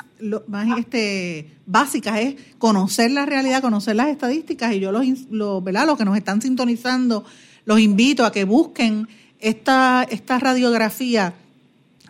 [0.47, 5.85] más este, básicas es conocer la realidad, conocer las estadísticas y yo los, los, ¿verdad?
[5.85, 7.25] los que nos están sintonizando,
[7.65, 9.07] los invito a que busquen
[9.39, 11.33] esta, esta radiografía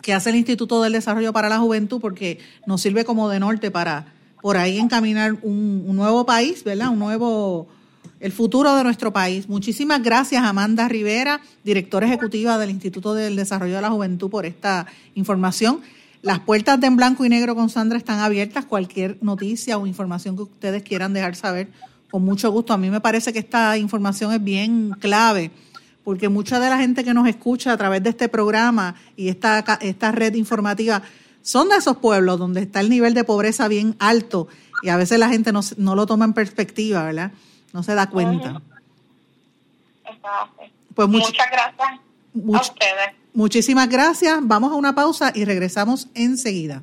[0.02, 3.70] que hace el Instituto del Desarrollo para la Juventud porque nos sirve como de norte
[3.70, 6.88] para por ahí encaminar un, nuevo país, ¿verdad?
[6.88, 7.68] Un nuevo
[8.20, 9.48] el futuro de nuestro país.
[9.48, 14.86] Muchísimas gracias, Amanda Rivera, directora ejecutiva del Instituto del Desarrollo de la Juventud, por esta
[15.14, 15.80] información.
[16.22, 18.66] Las puertas de En Blanco y Negro con Sandra están abiertas.
[18.66, 21.68] Cualquier noticia o información que ustedes quieran dejar saber,
[22.10, 22.74] con mucho gusto.
[22.74, 25.50] A mí me parece que esta información es bien clave,
[26.04, 29.64] porque mucha de la gente que nos escucha a través de este programa y esta,
[29.80, 31.02] esta red informativa
[31.42, 34.48] son de esos pueblos donde está el nivel de pobreza bien alto
[34.82, 37.32] y a veces la gente no, no lo toma en perspectiva, ¿verdad?
[37.72, 38.60] no se da cuenta.
[40.94, 42.00] Pues muchas gracias
[42.34, 43.14] a ustedes.
[43.32, 44.38] Muchísimas gracias.
[44.42, 46.82] Vamos a una pausa y regresamos enseguida.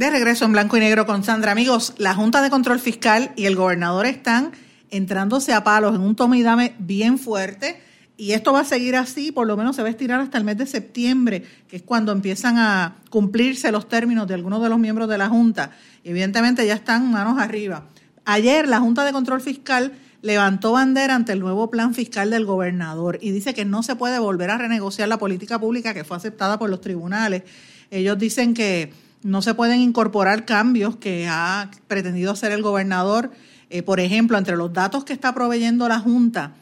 [0.00, 1.52] De regreso en blanco y negro con Sandra.
[1.52, 4.52] Amigos, la Junta de Control Fiscal y el gobernador están
[4.90, 7.82] entrándose a palos en un tome y dame bien fuerte
[8.16, 10.44] y esto va a seguir así, por lo menos se va a estirar hasta el
[10.44, 14.78] mes de septiembre, que es cuando empiezan a cumplirse los términos de algunos de los
[14.78, 15.72] miembros de la Junta.
[16.02, 17.84] Evidentemente ya están manos arriba.
[18.24, 23.18] Ayer la Junta de Control Fiscal levantó bandera ante el nuevo plan fiscal del gobernador
[23.20, 26.58] y dice que no se puede volver a renegociar la política pública que fue aceptada
[26.58, 27.42] por los tribunales.
[27.90, 33.30] Ellos dicen que no se pueden incorporar cambios que ha pretendido hacer el gobernador.
[33.68, 36.54] Eh, por ejemplo, entre los datos que está proveyendo la Junta,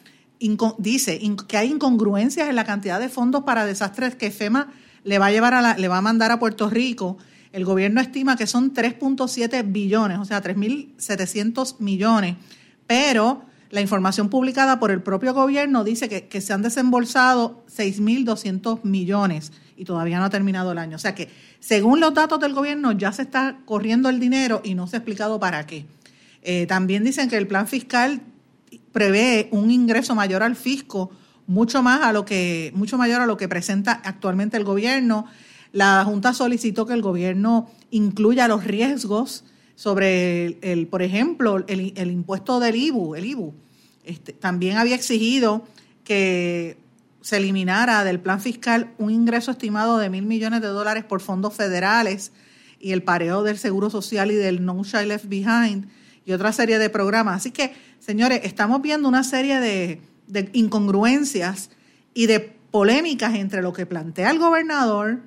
[0.79, 4.73] dice que hay incongruencias en la cantidad de fondos para desastres que FEMA
[5.05, 7.17] le va a llevar a le va a mandar a Puerto Rico.
[7.53, 12.37] El gobierno estima que son 3.7 billones, o sea, 3.700 millones,
[12.87, 18.81] pero la información publicada por el propio gobierno dice que, que se han desembolsado 6.200
[18.85, 20.97] millones y todavía no ha terminado el año.
[20.97, 24.75] O sea que, según los datos del gobierno, ya se está corriendo el dinero y
[24.75, 25.87] no se ha explicado para qué.
[26.43, 28.21] Eh, también dicen que el plan fiscal
[28.93, 31.11] prevé un ingreso mayor al fisco,
[31.47, 35.27] mucho más a lo que, mucho mayor a lo que presenta actualmente el gobierno.
[35.73, 39.45] La Junta solicitó que el gobierno incluya los riesgos
[39.77, 43.55] sobre el, por ejemplo, el, impuesto del IBU, el IBU.
[44.03, 45.65] Este, también había exigido
[46.03, 46.79] que
[47.21, 51.55] se eliminara del plan fiscal un ingreso estimado de mil millones de dólares por fondos
[51.55, 52.33] federales
[52.81, 55.89] y el pareo del Seguro Social y del No Child Left Behind
[56.25, 57.37] y otra serie de programas.
[57.37, 60.01] Así que, señores, estamos viendo una serie de,
[60.53, 61.71] incongruencias
[62.15, 65.21] y de polémicas entre lo que plantea el gobernador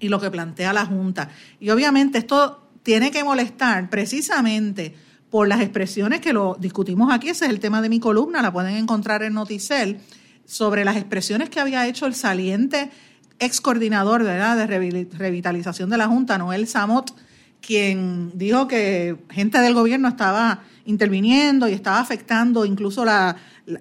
[0.00, 1.30] y lo que plantea la Junta.
[1.60, 4.94] Y obviamente esto tiene que molestar precisamente
[5.30, 8.52] por las expresiones que lo discutimos aquí, ese es el tema de mi columna, la
[8.52, 10.00] pueden encontrar en Noticel,
[10.46, 12.90] sobre las expresiones que había hecho el saliente
[13.38, 17.14] ex coordinador de revitalización de la Junta, Noel Samot,
[17.60, 23.04] quien dijo que gente del gobierno estaba interviniendo y estaba afectando incluso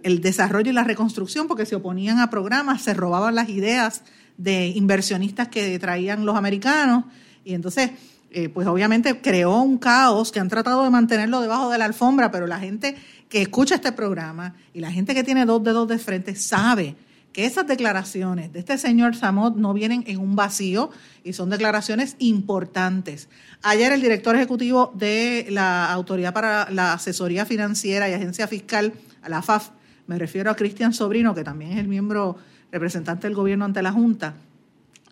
[0.03, 4.03] el desarrollo y la reconstrucción porque se oponían a programas, se robaban las ideas
[4.37, 7.05] de inversionistas que traían los americanos.
[7.45, 7.91] Y entonces
[8.37, 12.31] eh, pues obviamente creó un caos que han tratado de mantenerlo debajo de la alfombra,
[12.31, 12.97] pero la gente
[13.29, 16.95] que escucha este programa y la gente que tiene dos dedos de frente sabe
[17.35, 20.89] que esas declaraciones de este señor Samot no vienen en un vacío
[21.21, 23.27] y son declaraciones importantes.
[23.61, 28.93] Ayer el director ejecutivo de la Autoridad para la Asesoría Financiera y Agencia Fiscal,
[29.27, 29.71] la FAF,
[30.07, 32.37] me refiero a Cristian Sobrino, que también es el miembro
[32.71, 34.35] representante del gobierno ante la Junta,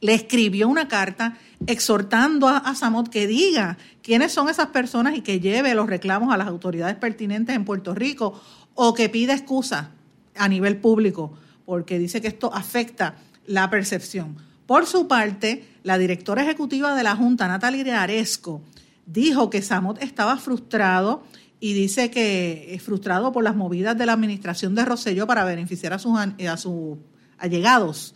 [0.03, 5.21] le escribió una carta exhortando a, a, Samot que diga quiénes son esas personas y
[5.21, 8.39] que lleve los reclamos a las autoridades pertinentes en Puerto Rico
[8.75, 9.91] o que pida excusa
[10.35, 14.35] a nivel público porque dice que esto afecta la percepción.
[14.65, 18.61] Por su parte, la directora ejecutiva de la Junta, Natalia Aresco,
[19.05, 21.23] dijo que Samot estaba frustrado
[21.61, 25.93] y dice que es frustrado por las movidas de la administración de Rosselló para beneficiar
[25.93, 26.97] a sus, a sus
[27.37, 28.15] allegados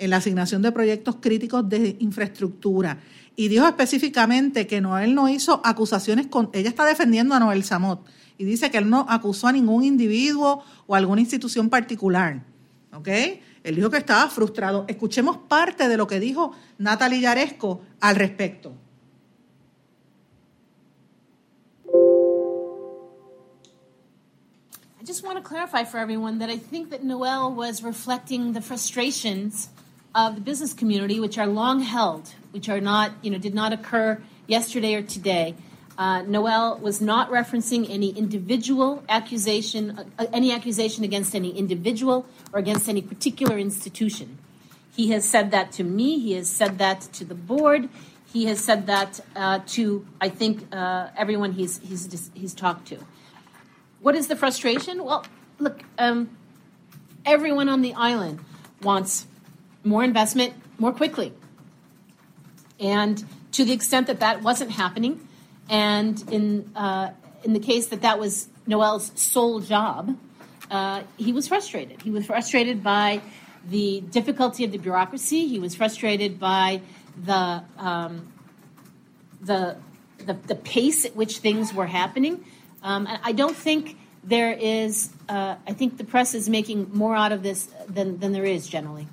[0.00, 2.98] en la asignación de proyectos críticos de infraestructura.
[3.36, 6.50] Y dijo específicamente que Noel no hizo acusaciones con...
[6.52, 8.04] Ella está defendiendo a Noel Samot
[8.36, 12.42] y dice que él no acusó a ningún individuo o alguna institución particular
[12.92, 13.08] ¿ok?
[13.62, 14.84] Él dijo que estaba frustrado.
[14.88, 18.72] Escuchemos parte de lo que dijo Natalie Yaresco al respecto.
[25.02, 28.60] I just want to clarify for everyone that I think that Noel was reflecting the
[28.60, 29.70] frustrations
[30.14, 33.72] of the business community, which are long held, which are not, you know, did not
[33.72, 35.54] occur yesterday or today.
[35.96, 42.58] Uh, Noel was not referencing any individual accusation, uh, any accusation against any individual or
[42.58, 44.38] against any particular institution.
[44.96, 46.18] He has said that to me.
[46.18, 47.88] He has said that to the board.
[48.32, 52.98] He has said that uh, to, I think, uh, everyone he's, he's, he's talked to.
[54.00, 55.04] What is the frustration?
[55.04, 55.24] Well,
[55.58, 56.30] look, um,
[57.26, 58.40] everyone on the island
[58.82, 59.26] wants
[59.84, 61.32] more investment more quickly.
[62.78, 65.26] And to the extent that that wasn't happening,
[65.68, 67.10] and in, uh,
[67.44, 70.16] in the case that that was Noel's sole job,
[70.70, 72.00] uh, he was frustrated.
[72.02, 73.20] He was frustrated by
[73.68, 75.46] the difficulty of the bureaucracy.
[75.46, 76.80] He was frustrated by
[77.22, 78.32] the, um,
[79.40, 79.76] the,
[80.24, 82.44] the, the, pace at which things were happening.
[82.82, 87.32] Um, I don't think there is, uh, I think the press is making more out
[87.32, 89.06] of this than, than there is generally.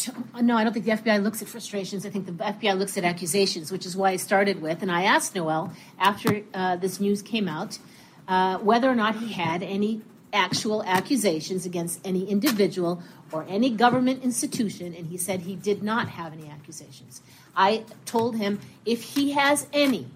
[0.00, 2.06] So, no, I don't think the FBI looks at frustrations.
[2.06, 4.82] I think the FBI looks at accusations, which is why I started with.
[4.82, 7.78] And I asked Noel after uh, this news came out
[8.26, 10.00] uh, whether or not he had any
[10.32, 16.08] actual accusations against any individual or any government institution, and he said he did not
[16.08, 17.20] have any accusations.
[17.56, 20.06] I told him if he has any,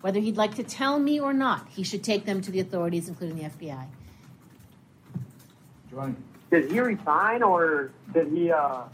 [0.00, 3.08] whether he'd like to tell me or not, he should take them to the authorities,
[3.08, 3.86] including the FBI.
[5.90, 6.16] Joanne.
[6.50, 8.52] Did he resign or did he?
[8.52, 8.84] Uh,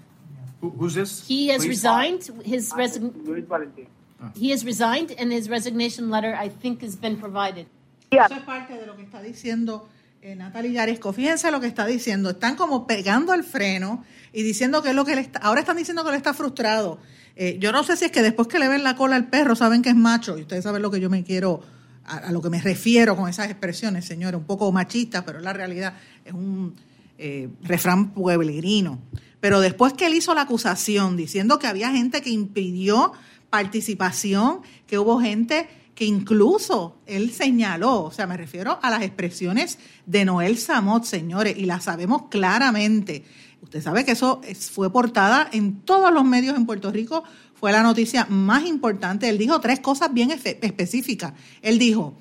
[0.63, 1.27] Who, who's this?
[1.27, 1.69] He has Please?
[1.69, 2.23] resigned.
[2.45, 3.13] His resign.
[3.27, 3.89] Luis Valentin.
[4.37, 7.67] He has resigned, and his resignation letter, I think, has been provided.
[8.11, 9.89] Eso es parte de lo que está diciendo
[10.21, 11.13] eh, Natalie Yaresco.
[11.13, 12.31] Fíjense lo que está diciendo.
[12.31, 15.41] Están como pegando el freno y diciendo que es lo que le está.
[15.41, 16.99] Ahora están diciendo que él está frustrado.
[17.35, 19.57] Eh, yo no sé si es que después que le ven la cola al perro
[19.57, 20.39] saben que es macho.
[20.39, 21.61] Y ustedes saben lo que yo me quiero.
[22.05, 24.39] A, a lo que me refiero con esas expresiones, señores.
[24.39, 25.95] Un poco machista, pero la realidad
[26.25, 26.75] es un
[27.19, 28.99] eh, refrán pueblerino.
[29.43, 33.13] Pero después que él hizo la acusación diciendo que había gente que impidió
[33.51, 39.81] participación, que hubo gente que incluso él señaló, o sea, me refiero a las expresiones
[40.07, 43.25] de Noel Samot, señores, y las sabemos claramente.
[43.63, 47.25] Usted sabe que eso fue portada en todos los medios en Puerto Rico,
[47.59, 49.29] fue la noticia más importante.
[49.29, 51.33] Él dijo tres cosas bien específicas.
[51.63, 52.15] Él dijo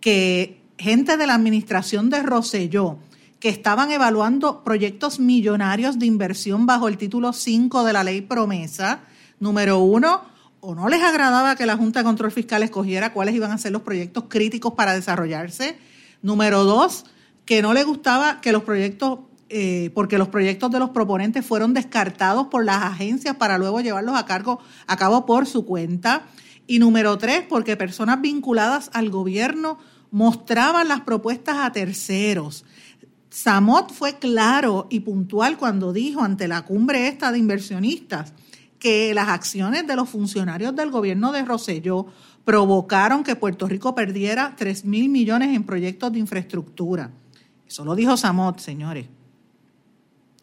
[0.00, 2.98] que gente de la administración de Roselló,
[3.44, 9.00] que estaban evaluando proyectos millonarios de inversión bajo el título 5 de la ley promesa,
[9.38, 10.22] número uno,
[10.60, 13.72] o no les agradaba que la Junta de Control Fiscal escogiera cuáles iban a ser
[13.72, 15.76] los proyectos críticos para desarrollarse.
[16.22, 17.04] Número dos,
[17.44, 19.18] que no les gustaba que los proyectos,
[19.50, 24.16] eh, porque los proyectos de los proponentes fueron descartados por las agencias para luego llevarlos
[24.16, 26.22] a, cargo, a cabo por su cuenta.
[26.66, 29.76] Y número tres, porque personas vinculadas al gobierno
[30.10, 32.64] mostraban las propuestas a terceros.
[33.34, 38.32] Samot fue claro y puntual cuando dijo ante la cumbre esta de inversionistas
[38.78, 42.06] que las acciones de los funcionarios del gobierno de Roselló
[42.44, 47.10] provocaron que Puerto Rico perdiera 3 mil millones en proyectos de infraestructura.
[47.66, 49.08] Eso lo dijo Samot, señores.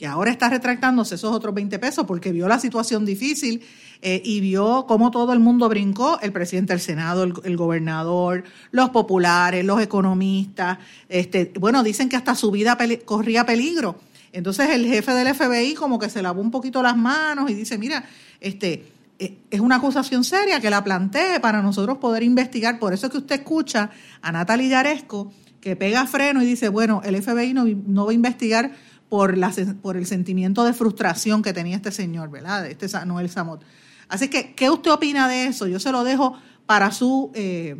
[0.02, 3.62] Y ahora está retractándose esos otros 20 pesos porque vio la situación difícil
[4.02, 8.90] eh, y vio cómo todo el mundo brincó, el presidente del Senado, el, gobernador, los
[8.90, 10.80] populares, los economistas.
[11.08, 14.00] Este, bueno, dicen que hasta su vida corría peligro.
[14.34, 17.78] Entonces el jefe del FBI como que se lavó un poquito las manos y dice,
[17.78, 18.04] mira,
[18.40, 18.84] este,
[19.20, 22.80] es una acusación seria que la plantee para nosotros poder investigar.
[22.80, 23.92] Por eso es que usted escucha
[24.24, 28.16] a Natalie Yaresco que pega freno y dice, bueno, el FBI no, no va a
[28.16, 28.72] investigar
[29.12, 32.66] por, la, por el sentimiento de frustración que tenía este señor, ¿verdad?
[32.68, 33.62] Este Noel Samot.
[34.08, 35.68] Así que, ¿qué usted opina de eso?
[35.68, 37.76] Yo se lo dejo para su, eh,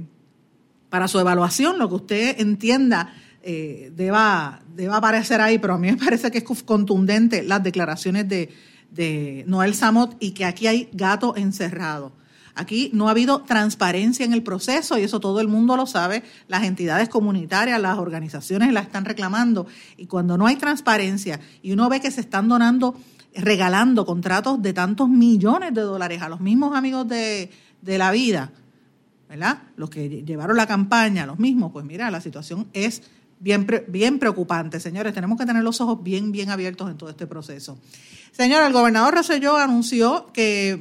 [0.90, 3.14] para su evaluación, lo que usted entienda
[3.44, 8.28] eh, deba, deba aparecer ahí, pero a mí me parece que es contundente las declaraciones
[8.28, 8.54] de,
[8.92, 12.12] de Noel Samot y que aquí hay gato encerrado.
[12.56, 16.24] Aquí no ha habido transparencia en el proceso y eso todo el mundo lo sabe.
[16.48, 19.68] Las entidades comunitarias, las organizaciones la están reclamando.
[19.98, 22.96] Y cuando no hay transparencia y uno ve que se están donando,
[23.36, 27.50] regalando contratos de tantos millones de dólares a los mismos amigos de,
[27.82, 28.52] de la vida,
[29.30, 29.64] ¿verdad?
[29.78, 33.04] Los que llevaron la campaña, los mismos, pues mira, la situación es
[33.42, 35.14] bien, bien preocupante, señores.
[35.14, 37.78] Tenemos que tener los ojos bien, bien abiertos en todo este proceso.
[38.32, 40.80] Señora, el gobernador Rosselló anunció que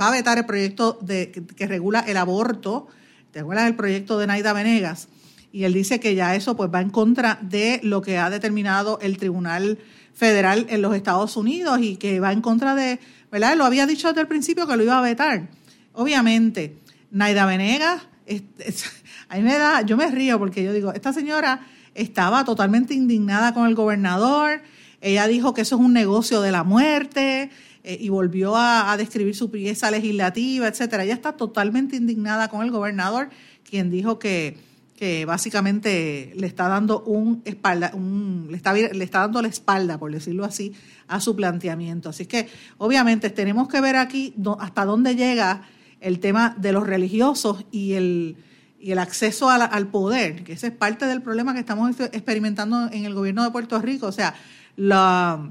[0.00, 2.88] va a vetar el proyecto de, que, regula el aborto.
[3.30, 5.08] ¿Te acuerdas del proyecto de Naida Venegas?
[5.52, 8.98] y él dice que ya eso pues va en contra de lo que ha determinado
[9.02, 9.78] el Tribunal
[10.14, 12.98] Federal en los Estados Unidos y que va en contra de,
[13.30, 13.56] ¿verdad?
[13.56, 15.50] Lo había dicho desde el principio que lo iba a vetar.
[15.92, 16.78] Obviamente,
[17.10, 18.02] Naida Venegas,
[19.28, 23.52] a mí me da, yo me río porque yo digo, esta señora estaba totalmente indignada
[23.52, 24.62] con el gobernador,
[25.02, 27.50] ella dijo que eso es un negocio de la muerte,
[27.84, 31.02] eh, y volvió a, describir su pieza legislativa, etcétera.
[31.02, 33.28] Ella está totalmente indignada con el gobernador,
[33.68, 34.56] quien dijo que,
[34.96, 39.98] que básicamente le está dando un espalda, un, le, está, le está dando la espalda,
[39.98, 40.74] por decirlo así,
[41.08, 42.08] a su planteamiento.
[42.08, 42.48] Así que,
[42.78, 45.62] obviamente, tenemos que ver aquí hasta dónde llega
[46.00, 48.36] el tema de los religiosos y el,
[48.78, 53.04] y el acceso al poder, que ese es parte del problema que estamos experimentando en
[53.06, 54.06] el gobierno de Puerto Rico.
[54.06, 54.34] O sea,
[54.76, 55.50] la,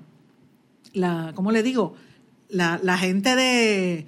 [0.93, 1.95] la ¿cómo le digo?
[2.51, 4.05] la, gente de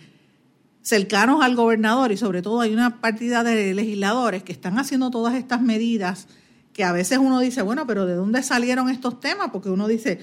[0.81, 5.35] cercanos al gobernador y sobre todo hay una partida de legisladores que están haciendo todas
[5.35, 6.27] estas medidas
[6.73, 9.49] que a veces uno dice, bueno, pero ¿de dónde salieron estos temas?
[9.51, 10.19] Porque uno dice,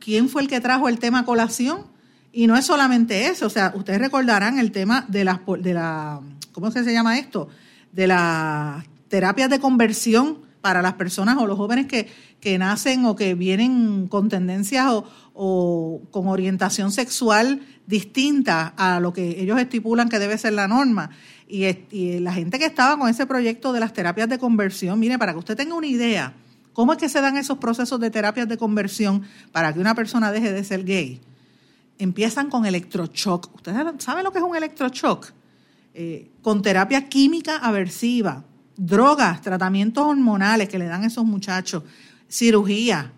[0.00, 1.86] ¿quién fue el que trajo el tema colación?
[2.32, 6.20] Y no es solamente eso, o sea, ustedes recordarán el tema de las, de la,
[6.52, 7.48] ¿cómo se llama esto?
[7.92, 12.08] De las terapias de conversión para las personas o los jóvenes que,
[12.40, 19.12] que nacen o que vienen con tendencias o, o con orientación sexual distinta a lo
[19.12, 21.10] que ellos estipulan que debe ser la norma.
[21.46, 25.34] Y, la gente que estaba con ese proyecto de las terapias de conversión, mire, para
[25.34, 26.34] que usted tenga una idea,
[26.72, 30.32] ¿cómo es que se dan esos procesos de terapias de conversión para que una persona
[30.32, 31.20] deje de ser gay?
[31.96, 33.54] Empiezan con electroshock.
[33.54, 35.32] ¿Ustedes saben lo que es un electroshock?
[35.94, 38.42] Eh, con terapia química aversiva,
[38.76, 41.82] drogas, tratamientos hormonales que le dan a esos muchachos,
[42.28, 43.12] cirugía,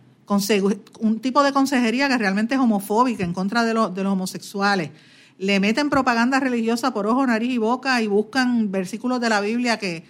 [1.01, 4.91] un tipo de consejería que realmente es homofóbica en contra de, los homosexuales.
[5.39, 9.79] Le meten propaganda religiosa por ojo, nariz y boca y buscan versículos de la Biblia
[9.79, 10.05] que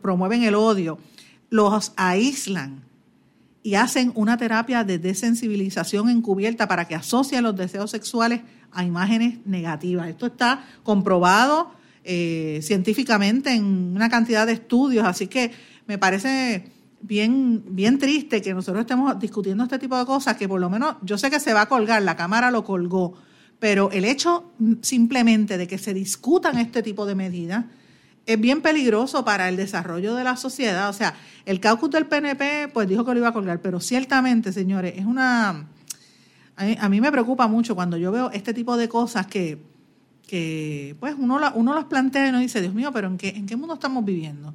[0.00, 0.98] promueven el odio.
[1.50, 2.82] Los aíslan
[3.62, 8.40] y hacen una terapia de desensibilización encubierta para que asocien los deseos sexuales
[8.72, 10.08] a imágenes negativas.
[10.08, 11.72] Esto está comprobado
[12.06, 15.50] eh, científicamente en una cantidad de estudios, así que
[15.86, 20.60] me parece bien, bien triste que nosotros estemos discutiendo este tipo de cosas, que por
[20.60, 23.14] lo menos yo sé que se va a colgar, la Cámara lo colgó,
[23.58, 24.52] pero el hecho
[24.82, 27.64] simplemente de que se discutan este tipo de medidas
[28.26, 30.88] es bien peligroso para el desarrollo de la sociedad.
[30.88, 34.52] O sea, el caucus del PNP pues dijo que lo iba a colgar, pero ciertamente,
[34.52, 35.68] señores, es una...
[36.58, 39.58] A mí, me preocupa mucho cuando yo veo este tipo de cosas que,
[40.26, 43.46] que pues uno, uno las plantea y uno dice, Dios mío, pero ¿en qué, ¿en
[43.46, 44.54] qué mundo estamos viviendo?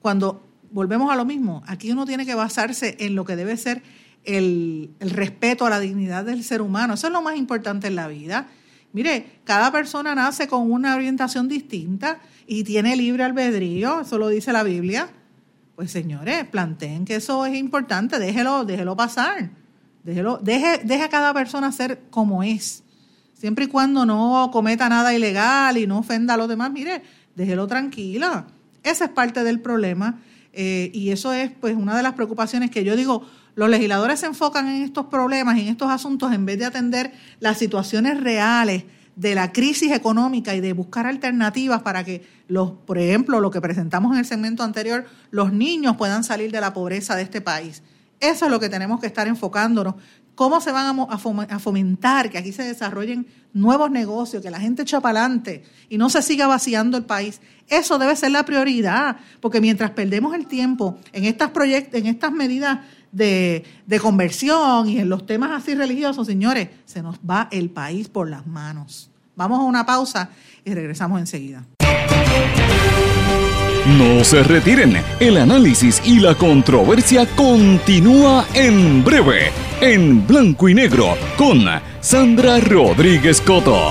[0.00, 0.42] Cuando
[0.74, 1.62] volvemos a lo mismo.
[1.66, 3.82] Aquí uno tiene que basarse en lo que debe ser
[4.24, 6.94] el, respeto a la dignidad del ser humano.
[6.94, 8.48] Eso es lo más importante en la vida.
[8.92, 14.52] Mire, cada persona nace con una orientación distinta y tiene libre albedrío, eso lo dice
[14.52, 15.08] la Biblia.
[15.76, 19.50] Pues señores, planteen que eso es importante, déjelo, déjelo pasar.
[20.04, 22.83] Déjelo, deje, deje a cada persona ser como es.
[23.34, 27.02] Siempre y cuando no cometa nada ilegal y no ofenda a los demás, mire,
[27.34, 28.46] déjelo tranquila.
[28.82, 30.20] Esa es parte del problema.
[30.52, 33.26] Eh, y eso es pues una de las preocupaciones que yo digo,
[33.56, 37.58] los legisladores se enfocan en estos problemas, en estos asuntos, en vez de atender las
[37.58, 38.84] situaciones reales
[39.16, 43.60] de la crisis económica y de buscar alternativas para que los, por ejemplo, lo que
[43.60, 47.82] presentamos en el segmento anterior, los niños puedan salir de la pobreza de este país.
[48.20, 49.96] Eso es lo que tenemos que estar enfocándonos.
[50.34, 55.00] ¿Cómo se van a fomentar que aquí se desarrollen nuevos negocios, que la gente eche
[55.00, 57.40] para adelante y no se siga vaciando el país?
[57.68, 61.50] Eso debe ser la prioridad, porque mientras perdemos el tiempo en estas,
[61.92, 62.80] en estas medidas
[63.12, 68.08] de, de conversión y en los temas así religiosos, señores, se nos va el país
[68.08, 69.10] por las manos.
[69.36, 70.30] Vamos a una pausa
[70.64, 71.64] y regresamos enseguida.
[73.86, 79.52] No se retiren, el análisis y la controversia continúa en breve,
[79.84, 81.66] en blanco y negro, con
[82.00, 83.90] Sandra Rodríguez Coto.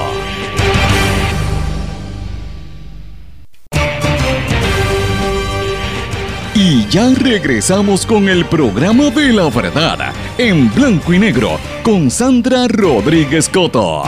[6.55, 12.67] Y ya regresamos con el programa de la verdad, en blanco y negro, con Sandra
[12.67, 14.01] Rodríguez Coto.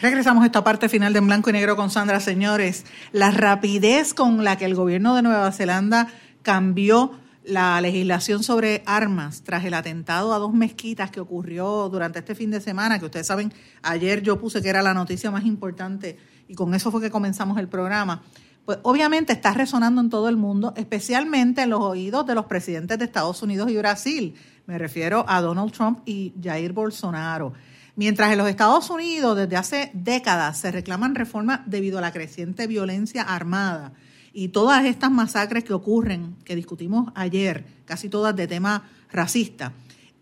[0.00, 2.20] Regresamos a esta parte final de En Blanco y Negro con Sandra.
[2.20, 6.06] Señores, la rapidez con la que el gobierno de Nueva Zelanda
[6.48, 7.10] cambió
[7.44, 12.50] la legislación sobre armas tras el atentado a dos mezquitas que ocurrió durante este fin
[12.50, 16.16] de semana, que ustedes saben, ayer yo puse que era la noticia más importante
[16.48, 18.22] y con eso fue que comenzamos el programa.
[18.64, 22.98] Pues obviamente está resonando en todo el mundo, especialmente en los oídos de los presidentes
[22.98, 24.34] de Estados Unidos y Brasil.
[24.64, 27.52] Me refiero a Donald Trump y Jair Bolsonaro.
[27.94, 32.66] Mientras en los Estados Unidos desde hace décadas se reclaman reformas debido a la creciente
[32.66, 33.92] violencia armada
[34.32, 39.72] y todas estas masacres que ocurren, que discutimos ayer, casi todas de tema racista,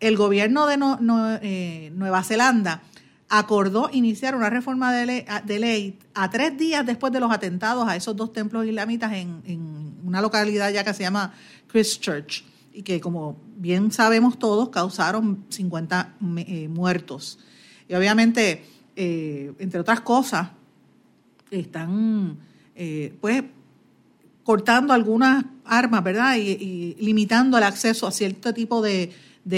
[0.01, 0.79] el gobierno de
[1.43, 2.83] eh, Nueva Zelanda
[3.29, 8.15] acordó iniciar una reforma de ley, a tres días después de los atentados a esos
[8.15, 11.35] dos templos islamitas en, una localidad ya que se llama
[11.67, 17.41] Christchurch y que como bien sabemos todos causaron 50 eh, muertos.
[17.89, 20.49] Y obviamente, eh, entre otras cosas,
[21.51, 22.39] están
[23.21, 23.43] pues
[24.47, 26.36] cortando algunas armas, ¿verdad?
[26.36, 29.12] y limitando el acceso a cierto tipo de,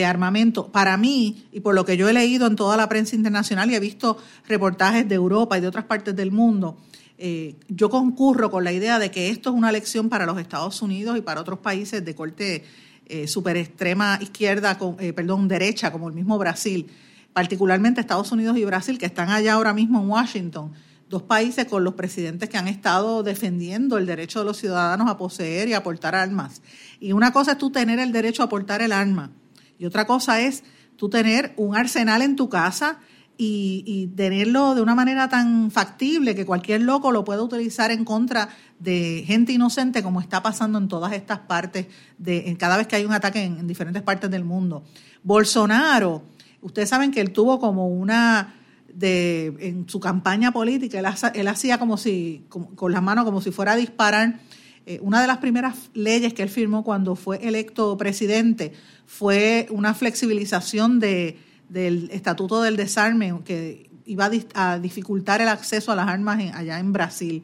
[0.06, 0.68] armamento.
[0.68, 3.74] Para mí, y por lo que yo he leído en toda la prensa internacional y
[3.74, 4.16] he visto
[4.46, 6.78] reportajes de Europa y de otras partes del mundo,
[7.18, 10.80] eh, yo concurro con la idea de que esto es una lección para los Estados
[10.80, 12.64] Unidos y para otros países de corte
[13.06, 16.86] eh, super extrema izquierda, eh, perdón, derecha, como el mismo Brasil,
[17.34, 20.72] particularmente Estados Unidos y Brasil, que están allá ahora mismo en Washington,
[21.08, 25.16] dos países con los presidentes que han estado defendiendo el derecho de los ciudadanos a
[25.16, 26.62] poseer y a portar armas.
[27.00, 29.30] Y una cosa es tú tener el derecho a portar el arma,
[29.78, 30.64] y otra cosa es
[30.96, 32.98] tú tener un arsenal en tu casa
[33.40, 38.48] y, tenerlo de una manera tan factible que cualquier loco lo pueda utilizar en contra
[38.80, 41.86] de gente inocente como está pasando en todas estas partes,
[42.18, 44.82] de, cada vez que hay un ataque en, diferentes partes del mundo.
[45.22, 46.24] Bolsonaro,
[46.62, 48.56] ustedes saben que él tuvo como una
[48.98, 53.72] de en su campaña política, él, hacía como si, con las manos como si fuera
[53.72, 54.40] a disparar
[54.86, 58.72] eh, una de las primeras leyes que él firmó cuando fue electo presidente
[59.06, 61.38] fue una flexibilización de,
[61.68, 66.92] del Estatuto del Desarme que iba a, dificultar el acceso a las armas allá en
[66.92, 67.42] Brasil.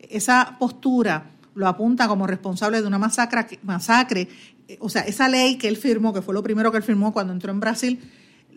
[0.00, 4.28] Esa postura lo apunta como responsable de una masacre, masacre,
[4.66, 7.12] eh, o sea, esa ley que él firmó, que fue lo primero que él firmó
[7.12, 8.00] cuando entró en Brasil,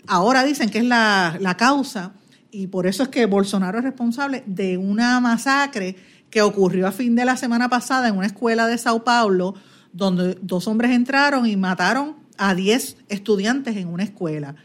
[0.07, 2.13] ahora dicen que es la, la causa
[2.51, 5.95] y por eso es que Bolsonaro es responsable de una masacre
[6.29, 9.55] que ocurrió a fin de la semana pasada en una escuela de Sao Paulo,
[9.93, 14.55] donde dos hombres entraron y mataron a 10 estudiantes en una escuela.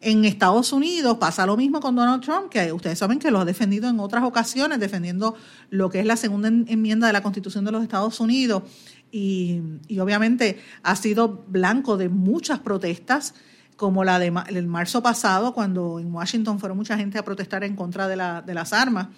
[0.00, 3.46] En Estados Unidos pasa lo mismo con Donald Trump, que ustedes saben que lo ha
[3.46, 5.34] defendido en otras ocasiones, defendiendo
[5.70, 8.64] lo que es la segunda enmienda de la Constitución de los Estados Unidos.
[9.10, 9.62] Y,
[9.98, 13.34] obviamente ha sido blanco de muchas protestas,
[13.76, 18.08] como la del marzo pasado, cuando en Washington fueron mucha gente a protestar en contra
[18.08, 19.08] de, la, de las armas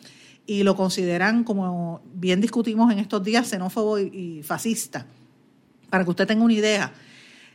[0.47, 5.07] y lo consideran, como bien discutimos en estos días, xenófobo y, fascista.
[5.91, 6.93] Para que usted tenga una idea,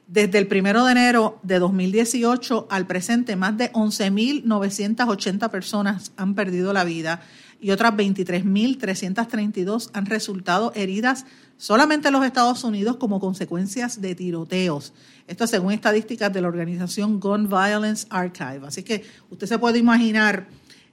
[0.08, 6.74] desde el primero de enero de 2018 al presente, más de 11.980 personas han perdido
[6.74, 7.22] la vida
[7.62, 11.26] y otras 23.332 han resultado heridas
[11.58, 14.94] solamente en los Estados Unidos como consecuencias de tiroteos.
[15.28, 18.62] Esto según estadísticas de la organización Gun Violence Archive.
[18.66, 20.48] Así que usted se puede imaginar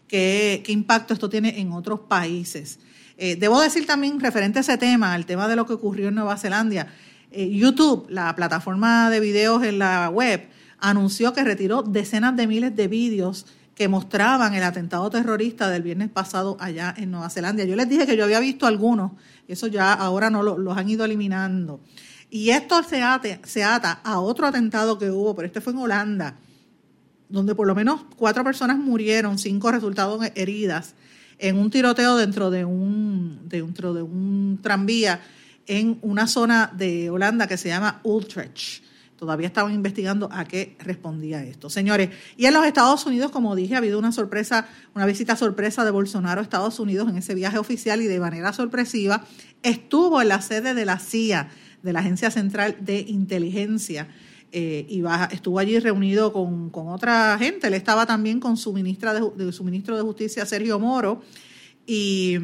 [0.06, 2.78] qué, impacto esto tiene en otros países.
[3.16, 6.16] Eh, debo decir también, referente a ese tema, al tema de lo que ocurrió en
[6.16, 6.86] Nueva Zelanda,
[7.30, 10.48] eh, YouTube, la plataforma de videos en la web,
[10.78, 13.46] anunció que retiró decenas de miles de vídeos
[13.78, 17.62] que mostraban el atentado terrorista del viernes pasado allá en Nueva Zelanda.
[17.62, 19.12] Yo les dije que yo había visto algunos,
[19.46, 21.78] eso ya ahora no los han ido eliminando.
[22.28, 23.00] Y esto se,
[23.44, 26.34] se ata a otro atentado que hubo, pero este fue en Holanda,
[27.28, 30.96] donde por lo menos cuatro personas murieron, cinco resultaron heridas
[31.38, 35.20] en un tiroteo dentro de un, dentro de un tranvía
[35.68, 38.82] en una zona de Holanda que se llama Utrecht.
[39.18, 41.68] Todavía estaban investigando a qué respondía esto.
[41.68, 45.84] Señores, y en los Estados Unidos, como dije, ha habido una sorpresa, una visita sorpresa
[45.84, 49.24] de Bolsonaro a Estados Unidos en ese viaje oficial y de manera sorpresiva
[49.62, 51.50] estuvo en la sede de la CIA,
[51.82, 54.08] de la Agencia Central de Inteligencia
[54.50, 55.02] eh, y
[55.32, 57.66] estuvo allí reunido con, otra gente.
[57.66, 61.22] Él estaba también con su, ministra de, su ministro de Justicia, Sergio Moro,
[61.86, 62.36] y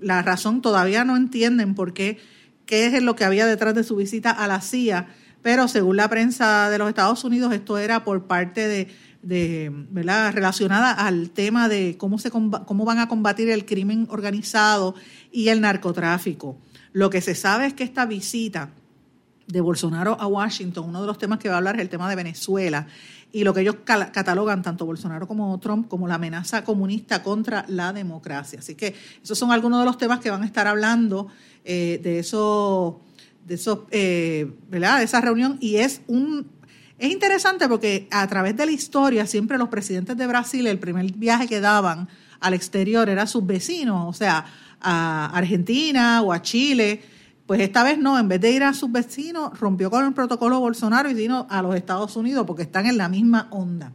[0.00, 2.18] la razón todavía no entienden por qué,
[2.66, 5.08] qué es lo que había detrás de su visita a la CIA,
[5.42, 8.88] pero según la prensa de los Estados Unidos, esto era por parte
[9.22, 10.32] de, ¿verdad?
[10.32, 14.94] relacionada al tema de cómo, se, cómo van a combatir el crimen organizado
[15.30, 16.58] y el narcotráfico.
[16.92, 18.70] Lo que se sabe es que esta visita
[19.46, 22.08] de Bolsonaro a Washington, uno de los temas que va a hablar es el tema
[22.08, 22.86] de Venezuela
[23.32, 27.92] y lo que ellos catalogan, tanto Bolsonaro como Trump, como la amenaza comunista contra la
[27.92, 28.58] democracia.
[28.58, 31.28] Así que esos son algunos de los temas que van a estar hablando
[31.64, 33.00] eh, de eso,
[33.48, 34.98] de esos, eh, ¿verdad?
[34.98, 36.46] De esa reunión y es un
[36.98, 41.12] es interesante porque a través de la historia siempre los presidentes de Brasil el primer
[41.12, 42.08] viaje que daban
[42.40, 44.44] al exterior era a sus vecinos, o sea,
[44.80, 47.02] a Argentina o a Chile
[47.48, 50.60] pues esta vez no, en vez de ir a sus vecinos, rompió con el protocolo
[50.60, 53.94] Bolsonaro y vino a los Estados Unidos porque están en la misma onda.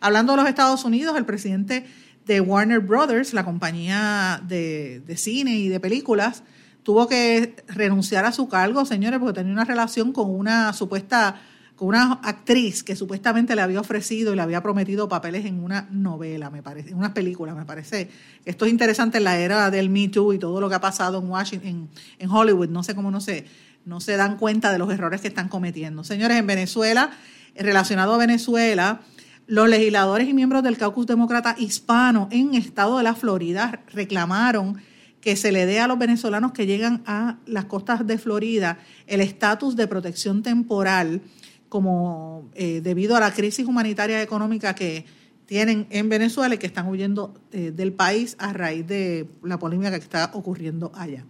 [0.00, 1.84] Hablando de los Estados Unidos, el presidente
[2.24, 6.44] de Warner Brothers, la compañía de, de cine y de películas,
[6.84, 11.40] tuvo que renunciar a su cargo, señores, porque tenía una relación con una supuesta
[11.76, 15.88] con una actriz que supuestamente le había ofrecido y le había prometido papeles en una
[15.90, 18.10] novela, me parece, en una película, me parece.
[18.44, 21.18] Esto es interesante en la era del Me Too y todo lo que ha pasado
[21.18, 23.46] en Washington, en, Hollywood, no sé cómo no se,
[23.84, 26.04] no se dan cuenta de los errores que están cometiendo.
[26.04, 27.10] Señores, en Venezuela,
[27.56, 29.00] relacionado a Venezuela,
[29.48, 34.80] los legisladores y miembros del caucus demócrata hispano en estado de la Florida reclamaron
[35.24, 39.22] que se le dé a los venezolanos que llegan a las costas de Florida el
[39.22, 41.22] estatus de protección temporal
[41.70, 45.06] como eh, debido a la crisis humanitaria y económica que
[45.46, 49.92] tienen en Venezuela y que están huyendo eh, del país a raíz de la polémica
[49.92, 51.24] que está ocurriendo allá.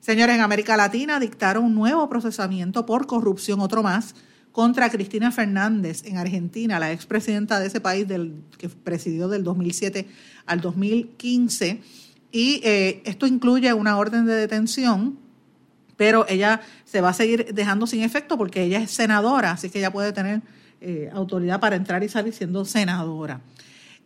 [0.00, 4.14] Señores, en América Latina dictaron un nuevo procesamiento por corrupción, otro más,
[4.52, 8.06] contra Cristina Fernández en Argentina, la expresidenta de ese país
[8.56, 10.06] que presidió del 2007
[10.46, 11.82] al 2015.
[12.34, 15.24] Y eh, esto incluye una orden de detención
[15.96, 19.78] pero ella se va a seguir dejando sin efecto porque ella es senadora, así que
[19.78, 20.42] ella puede tener
[20.80, 23.40] eh, autoridad para entrar y salir siendo senadora.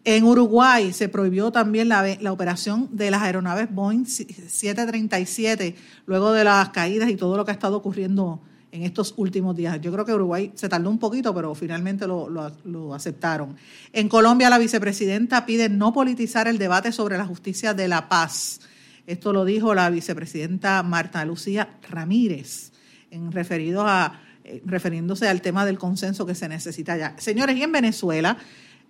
[0.04, 5.74] En Uruguay se prohibió también la, la, operación de las aeronaves Boeing 737
[6.06, 8.40] luego de las caídas y todo lo que ha estado ocurriendo
[8.70, 9.80] en estos últimos días.
[9.80, 13.56] Yo creo que Uruguay se tardó un poquito, pero finalmente lo, lo aceptaron.
[13.92, 18.60] En Colombia la vicepresidenta pide no politizar el debate sobre la justicia de la paz.
[19.06, 22.72] Esto lo dijo la vicepresidenta Marta Lucía Ramírez,
[23.10, 27.14] en referido a, eh, refiriéndose al tema del consenso que se necesita ya.
[27.18, 28.36] Señores, y en Venezuela,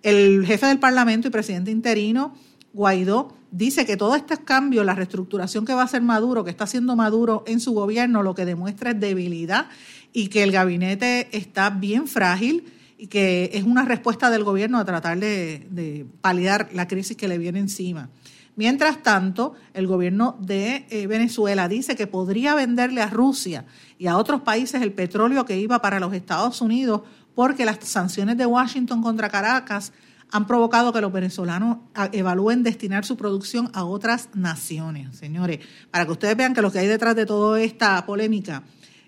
[0.03, 2.33] el jefe del Parlamento y presidente interino,
[2.73, 6.65] Guaidó, dice que todos estos cambios, la reestructuración que va a hacer Maduro, que está
[6.65, 9.67] haciendo Maduro en su gobierno, lo que demuestra es debilidad
[10.13, 12.65] y que el gabinete está bien frágil
[12.97, 17.37] y que es una respuesta del gobierno a tratar de, paliar la crisis que le
[17.37, 18.09] viene encima.
[18.55, 23.65] Mientras tanto, el gobierno de eh, Venezuela dice que podría venderle a Rusia
[23.97, 27.03] y a otros países el petróleo que iba para los Estados Unidos
[27.35, 29.93] porque las sanciones de Washington contra Caracas
[30.31, 35.15] han provocado que los venezolanos ah, evalúen destinar su producción a otras naciones.
[35.15, 35.59] Señores,
[35.91, 38.63] para que ustedes vean que lo que hay detrás de toda esta polémica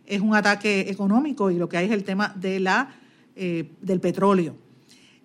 [0.05, 2.95] es un ataque económico y lo que hay es el tema de la,
[3.35, 4.55] eh, del petróleo.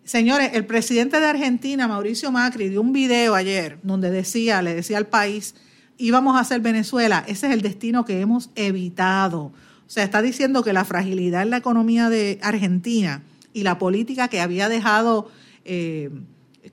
[0.04, 4.98] Señores, el presidente de Argentina, Mauricio Macri, dio un video ayer donde decía, le decía
[4.98, 5.56] al país,
[5.98, 9.46] íbamos a hacer Venezuela, ese es el destino que hemos evitado.
[9.46, 13.22] O sea, está diciendo que la fragilidad en la economía de Argentina
[13.52, 15.28] y la política que había dejado
[15.66, 16.10] eh,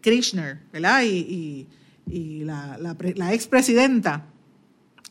[0.01, 1.03] Kirchner, ¿verdad?
[1.03, 1.67] Y,
[2.05, 2.77] la,
[3.15, 4.25] la expresidenta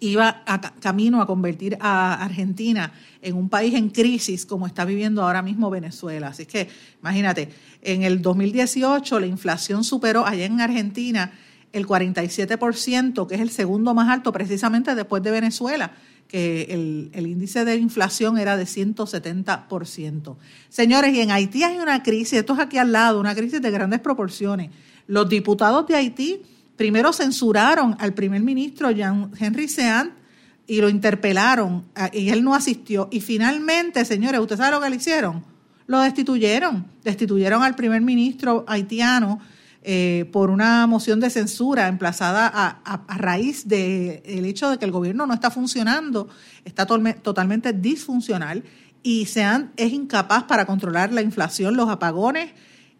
[0.02, 5.22] iba a, camino a convertir a Argentina en un país en crisis como está viviendo
[5.22, 6.28] ahora mismo Venezuela.
[6.28, 6.68] Así que
[7.00, 7.50] imagínate,
[7.82, 11.32] en el 2018 la inflación superó allá en Argentina
[11.72, 15.92] el 47%, que es el segundo más alto precisamente después de Venezuela,
[16.32, 20.36] que el, el índice de inflación era de 170%.
[20.70, 23.70] Señores, y en Haití hay una crisis, esto es aquí al lado, una crisis de
[23.70, 24.70] grandes proporciones.
[25.06, 26.40] Los diputados de Haití
[26.76, 30.14] primero censuraron al primer ministro Jean Henry Seant
[30.66, 33.08] y lo interpelaron y él no asistió.
[33.10, 35.44] Y finalmente, señores, ¿usted sabe lo que le hicieron?
[35.86, 36.86] Lo destituyeron.
[37.04, 39.38] Destituyeron al primer ministro haitiano
[39.84, 45.26] eh, por una moción de censura emplazada a, raíz del hecho de que el gobierno
[45.26, 46.28] no está funcionando,
[46.64, 48.62] está totalmente disfuncional
[49.02, 52.52] y Seant es incapaz para controlar la inflación, los apagones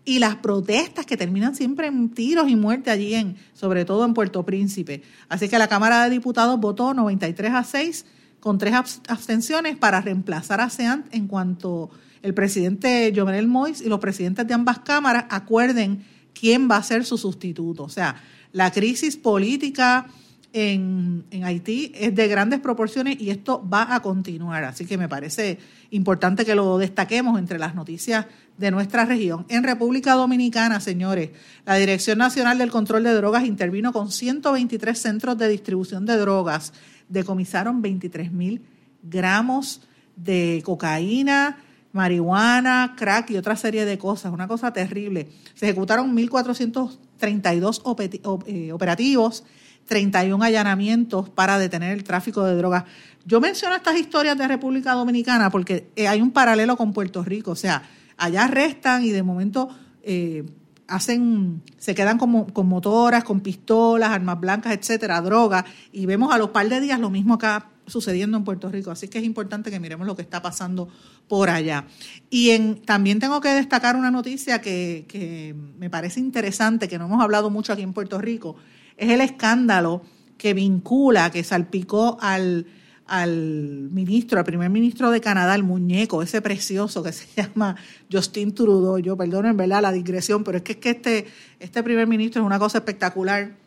[0.04, 4.14] y las protestas que terminan siempre en tiros y muerte allí, en, sobre todo en
[4.14, 5.02] Puerto Príncipe.
[5.28, 8.06] Así que la Cámara de Diputados votó 93 a 6
[8.40, 8.74] con tres
[9.06, 11.90] abstenciones para reemplazar a SEANT en cuanto
[12.22, 16.04] el presidente Jovenel Mois y los presidentes de ambas cámaras acuerden
[16.38, 17.84] quién va a ser su sustituto.
[17.84, 18.22] O sea,
[18.52, 20.06] la crisis política
[20.52, 24.64] en, en, Haití es de grandes proporciones y esto va a continuar.
[24.64, 25.58] Así que me parece
[25.90, 28.26] importante que lo destaquemos entre las noticias
[28.58, 29.46] de nuestra región.
[29.48, 31.30] En República Dominicana, señores,
[31.64, 36.72] la Dirección Nacional del Control de Drogas intervino con 123 centros de distribución de drogas.
[37.08, 38.62] Decomisaron 23 mil
[39.02, 39.82] gramos
[40.16, 41.58] de cocaína,
[41.92, 44.32] marihuana, crack y otra serie de cosas.
[44.32, 45.28] Una cosa terrible.
[45.54, 49.44] Se ejecutaron 1.432 eh, operativos
[49.86, 52.84] 31 allanamientos para detener el tráfico de drogas.
[53.24, 57.52] Yo menciono estas historias de República Dominicana porque eh, hay un paralelo con Puerto Rico,
[57.52, 57.82] o sea,
[58.16, 59.68] allá arrestan y de momento
[60.02, 60.44] eh,
[60.88, 66.38] hacen, se quedan como, con motoras, con pistolas, armas blancas, etcétera, drogas, y vemos a
[66.38, 68.90] los par de días lo mismo acá sucediendo en Puerto Rico.
[68.90, 70.88] Así que es importante que miremos lo que está pasando
[71.28, 71.86] por allá.
[72.30, 77.06] Y en, también tengo que destacar una noticia que, que me parece interesante, que no
[77.06, 78.56] hemos hablado mucho aquí en Puerto Rico,
[78.96, 80.02] es el escándalo
[80.36, 82.66] que vincula, que salpicó al,
[83.06, 87.76] al ministro, al primer ministro de Canadá, el muñeco, ese precioso que se llama
[88.10, 88.98] Justin Trudeau.
[88.98, 91.26] Yo perdono en verdad la digresión, pero es que, es que este,
[91.60, 93.61] este primer ministro es una cosa espectacular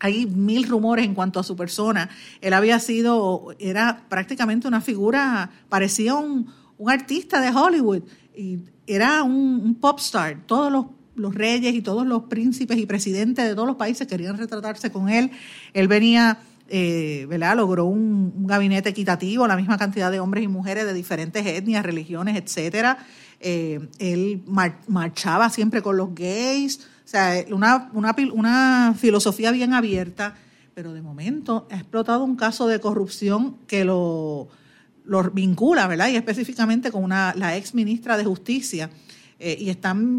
[0.00, 2.08] hay mil rumores en cuanto a su persona.
[2.40, 6.52] Él había sido, era prácticamente una figura, parecía un,
[6.86, 8.02] artista de Hollywood
[8.36, 10.42] y era un, pop star.
[10.46, 14.92] Todos los, reyes y todos los príncipes y presidentes de todos los países querían retratarse
[14.92, 15.32] con él.
[15.74, 16.38] Él venía,
[16.68, 17.56] eh, ¿verdad?
[17.56, 22.36] Logró un, gabinete equitativo, la misma cantidad de hombres y mujeres de diferentes etnias, religiones,
[22.36, 22.98] etcétera.
[23.40, 24.42] Eh, él
[24.86, 30.34] marchaba siempre con los gays o sea, una, una, una filosofía bien abierta,
[30.74, 34.50] pero de momento ha explotado un caso de corrupción que lo,
[35.32, 36.08] vincula, ¿verdad?
[36.08, 38.90] Y específicamente con una, la ex ministra de Justicia.
[39.38, 40.18] Eh, y están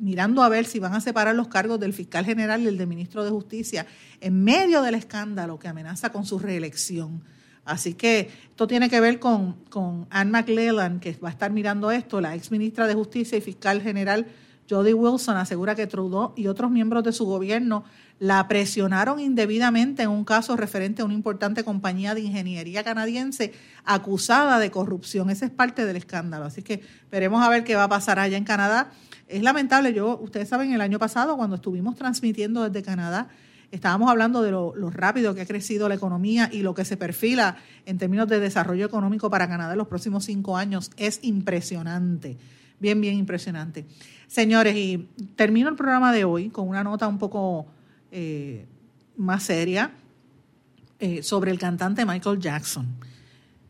[0.00, 2.88] mirando a ver si van a separar los cargos del fiscal general y el del
[2.88, 3.86] ministro de Justicia
[4.20, 7.22] en medio del escándalo que amenaza con su reelección.
[7.64, 11.92] Así que esto tiene que ver con, con Anne McLellan, que va a estar mirando
[11.92, 14.26] esto, la ex ministra de Justicia y fiscal general
[14.70, 17.82] Jody Wilson asegura que Trudeau y otros miembros de su gobierno
[18.20, 23.52] la presionaron indebidamente en un caso referente a una importante compañía de ingeniería canadiense
[23.84, 25.28] acusada de corrupción.
[25.28, 26.44] Ese es parte del escándalo.
[26.44, 28.92] Así que veremos a ver qué va a pasar allá en Canadá.
[29.26, 33.28] Es lamentable, yo, ustedes saben, el año pasado cuando estuvimos transmitiendo desde Canadá,
[33.72, 36.96] estábamos hablando de lo, lo, rápido que ha crecido la economía y lo que se
[36.96, 37.56] perfila
[37.86, 40.90] en términos de desarrollo económico para Canadá en los próximos cinco años.
[40.96, 42.38] Es impresionante
[42.80, 43.84] bien, bien impresionante.
[44.30, 47.66] Señores, y termino el programa de hoy con una nota un poco
[48.12, 48.64] eh,
[49.16, 49.90] más seria
[51.00, 52.86] eh, sobre el cantante Michael Jackson.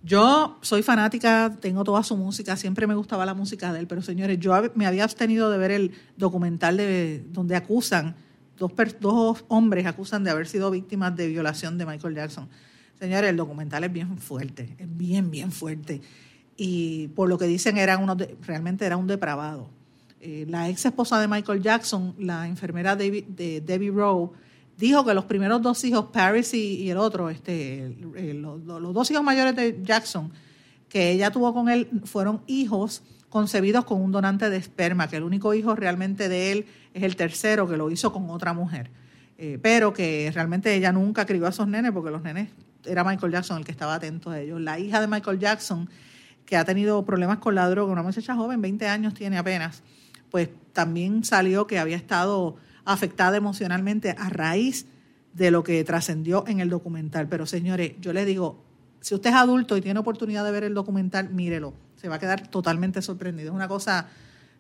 [0.03, 4.03] Yo soy fanática, tengo toda su música, siempre me gustaba la música de él, pero
[4.03, 8.15] señores, yo me había abstenido de ver el documental de, donde acusan,
[8.59, 12.51] dos, dos hombres acusan de haber sido víctimas de violación de Michael Jackson.
[12.99, 16.03] Señores, el documental es bien fuerte, es bien, bien fuerte
[16.59, 19.80] y por lo que dicen era uno realmente era un depravado.
[20.21, 24.33] Eh, la ex esposa de Michael Jackson, la enfermera de Debbie Rowe,
[24.77, 27.97] dijo que los primeros dos hijos, Paris y, el otro, este,
[28.35, 30.33] los, dos hijos mayores de Jackson,
[30.89, 35.23] que ella tuvo con él, fueron hijos concebidos con un donante de esperma, que el
[35.23, 38.91] único hijo realmente de él es el tercero, que lo hizo con otra mujer.
[39.39, 42.51] Eh, pero que realmente ella nunca crió a esos nenes porque los nenes
[42.85, 44.61] era Michael Jackson el que estaba atento a ellos.
[44.61, 45.89] La hija de Michael Jackson
[46.45, 49.83] que ha tenido problemas con la droga, una muchacha joven, 20 años tiene apenas,
[50.31, 54.87] pues también salió que había estado afectada emocionalmente a raíz
[55.35, 57.29] de lo que trascendió en el documental.
[57.29, 58.63] Pero señores, yo les digo,
[59.01, 62.19] si usted es adulto y tiene oportunidad de ver el documental, mírelo, se va a
[62.19, 63.51] quedar totalmente sorprendido.
[63.51, 64.09] Es una cosa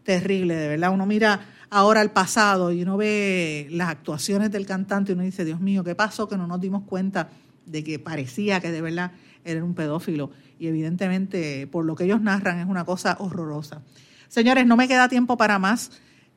[0.04, 0.92] terrible, de verdad.
[0.92, 1.40] Uno mira
[1.70, 5.84] ahora al pasado y uno ve las actuaciones del cantante y uno dice, Dios mío,
[5.84, 6.28] ¿qué pasó?
[6.28, 7.30] Que no nos dimos cuenta
[7.66, 9.12] de que parecía que de verdad
[9.44, 13.82] era un pedófilo y evidentemente por lo que ellos narran es una cosa horrorosa.
[14.30, 15.90] Señores, no me queda tiempo para más.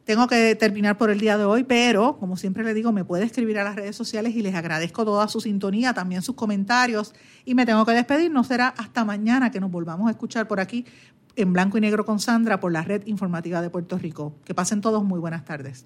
[0.04, 3.24] Tengo que terminar por el día de hoy, pero como siempre les digo, me puede
[3.24, 7.14] escribir a las redes sociales y les agradezco toda su sintonía, también sus comentarios.
[7.46, 10.60] Y me tengo que despedir, no será hasta mañana que nos volvamos a escuchar por
[10.60, 10.88] aquí
[11.36, 14.40] en blanco y negro con Sandra por la red informativa de Puerto Rico.
[14.44, 15.86] Que pasen todos muy buenas tardes.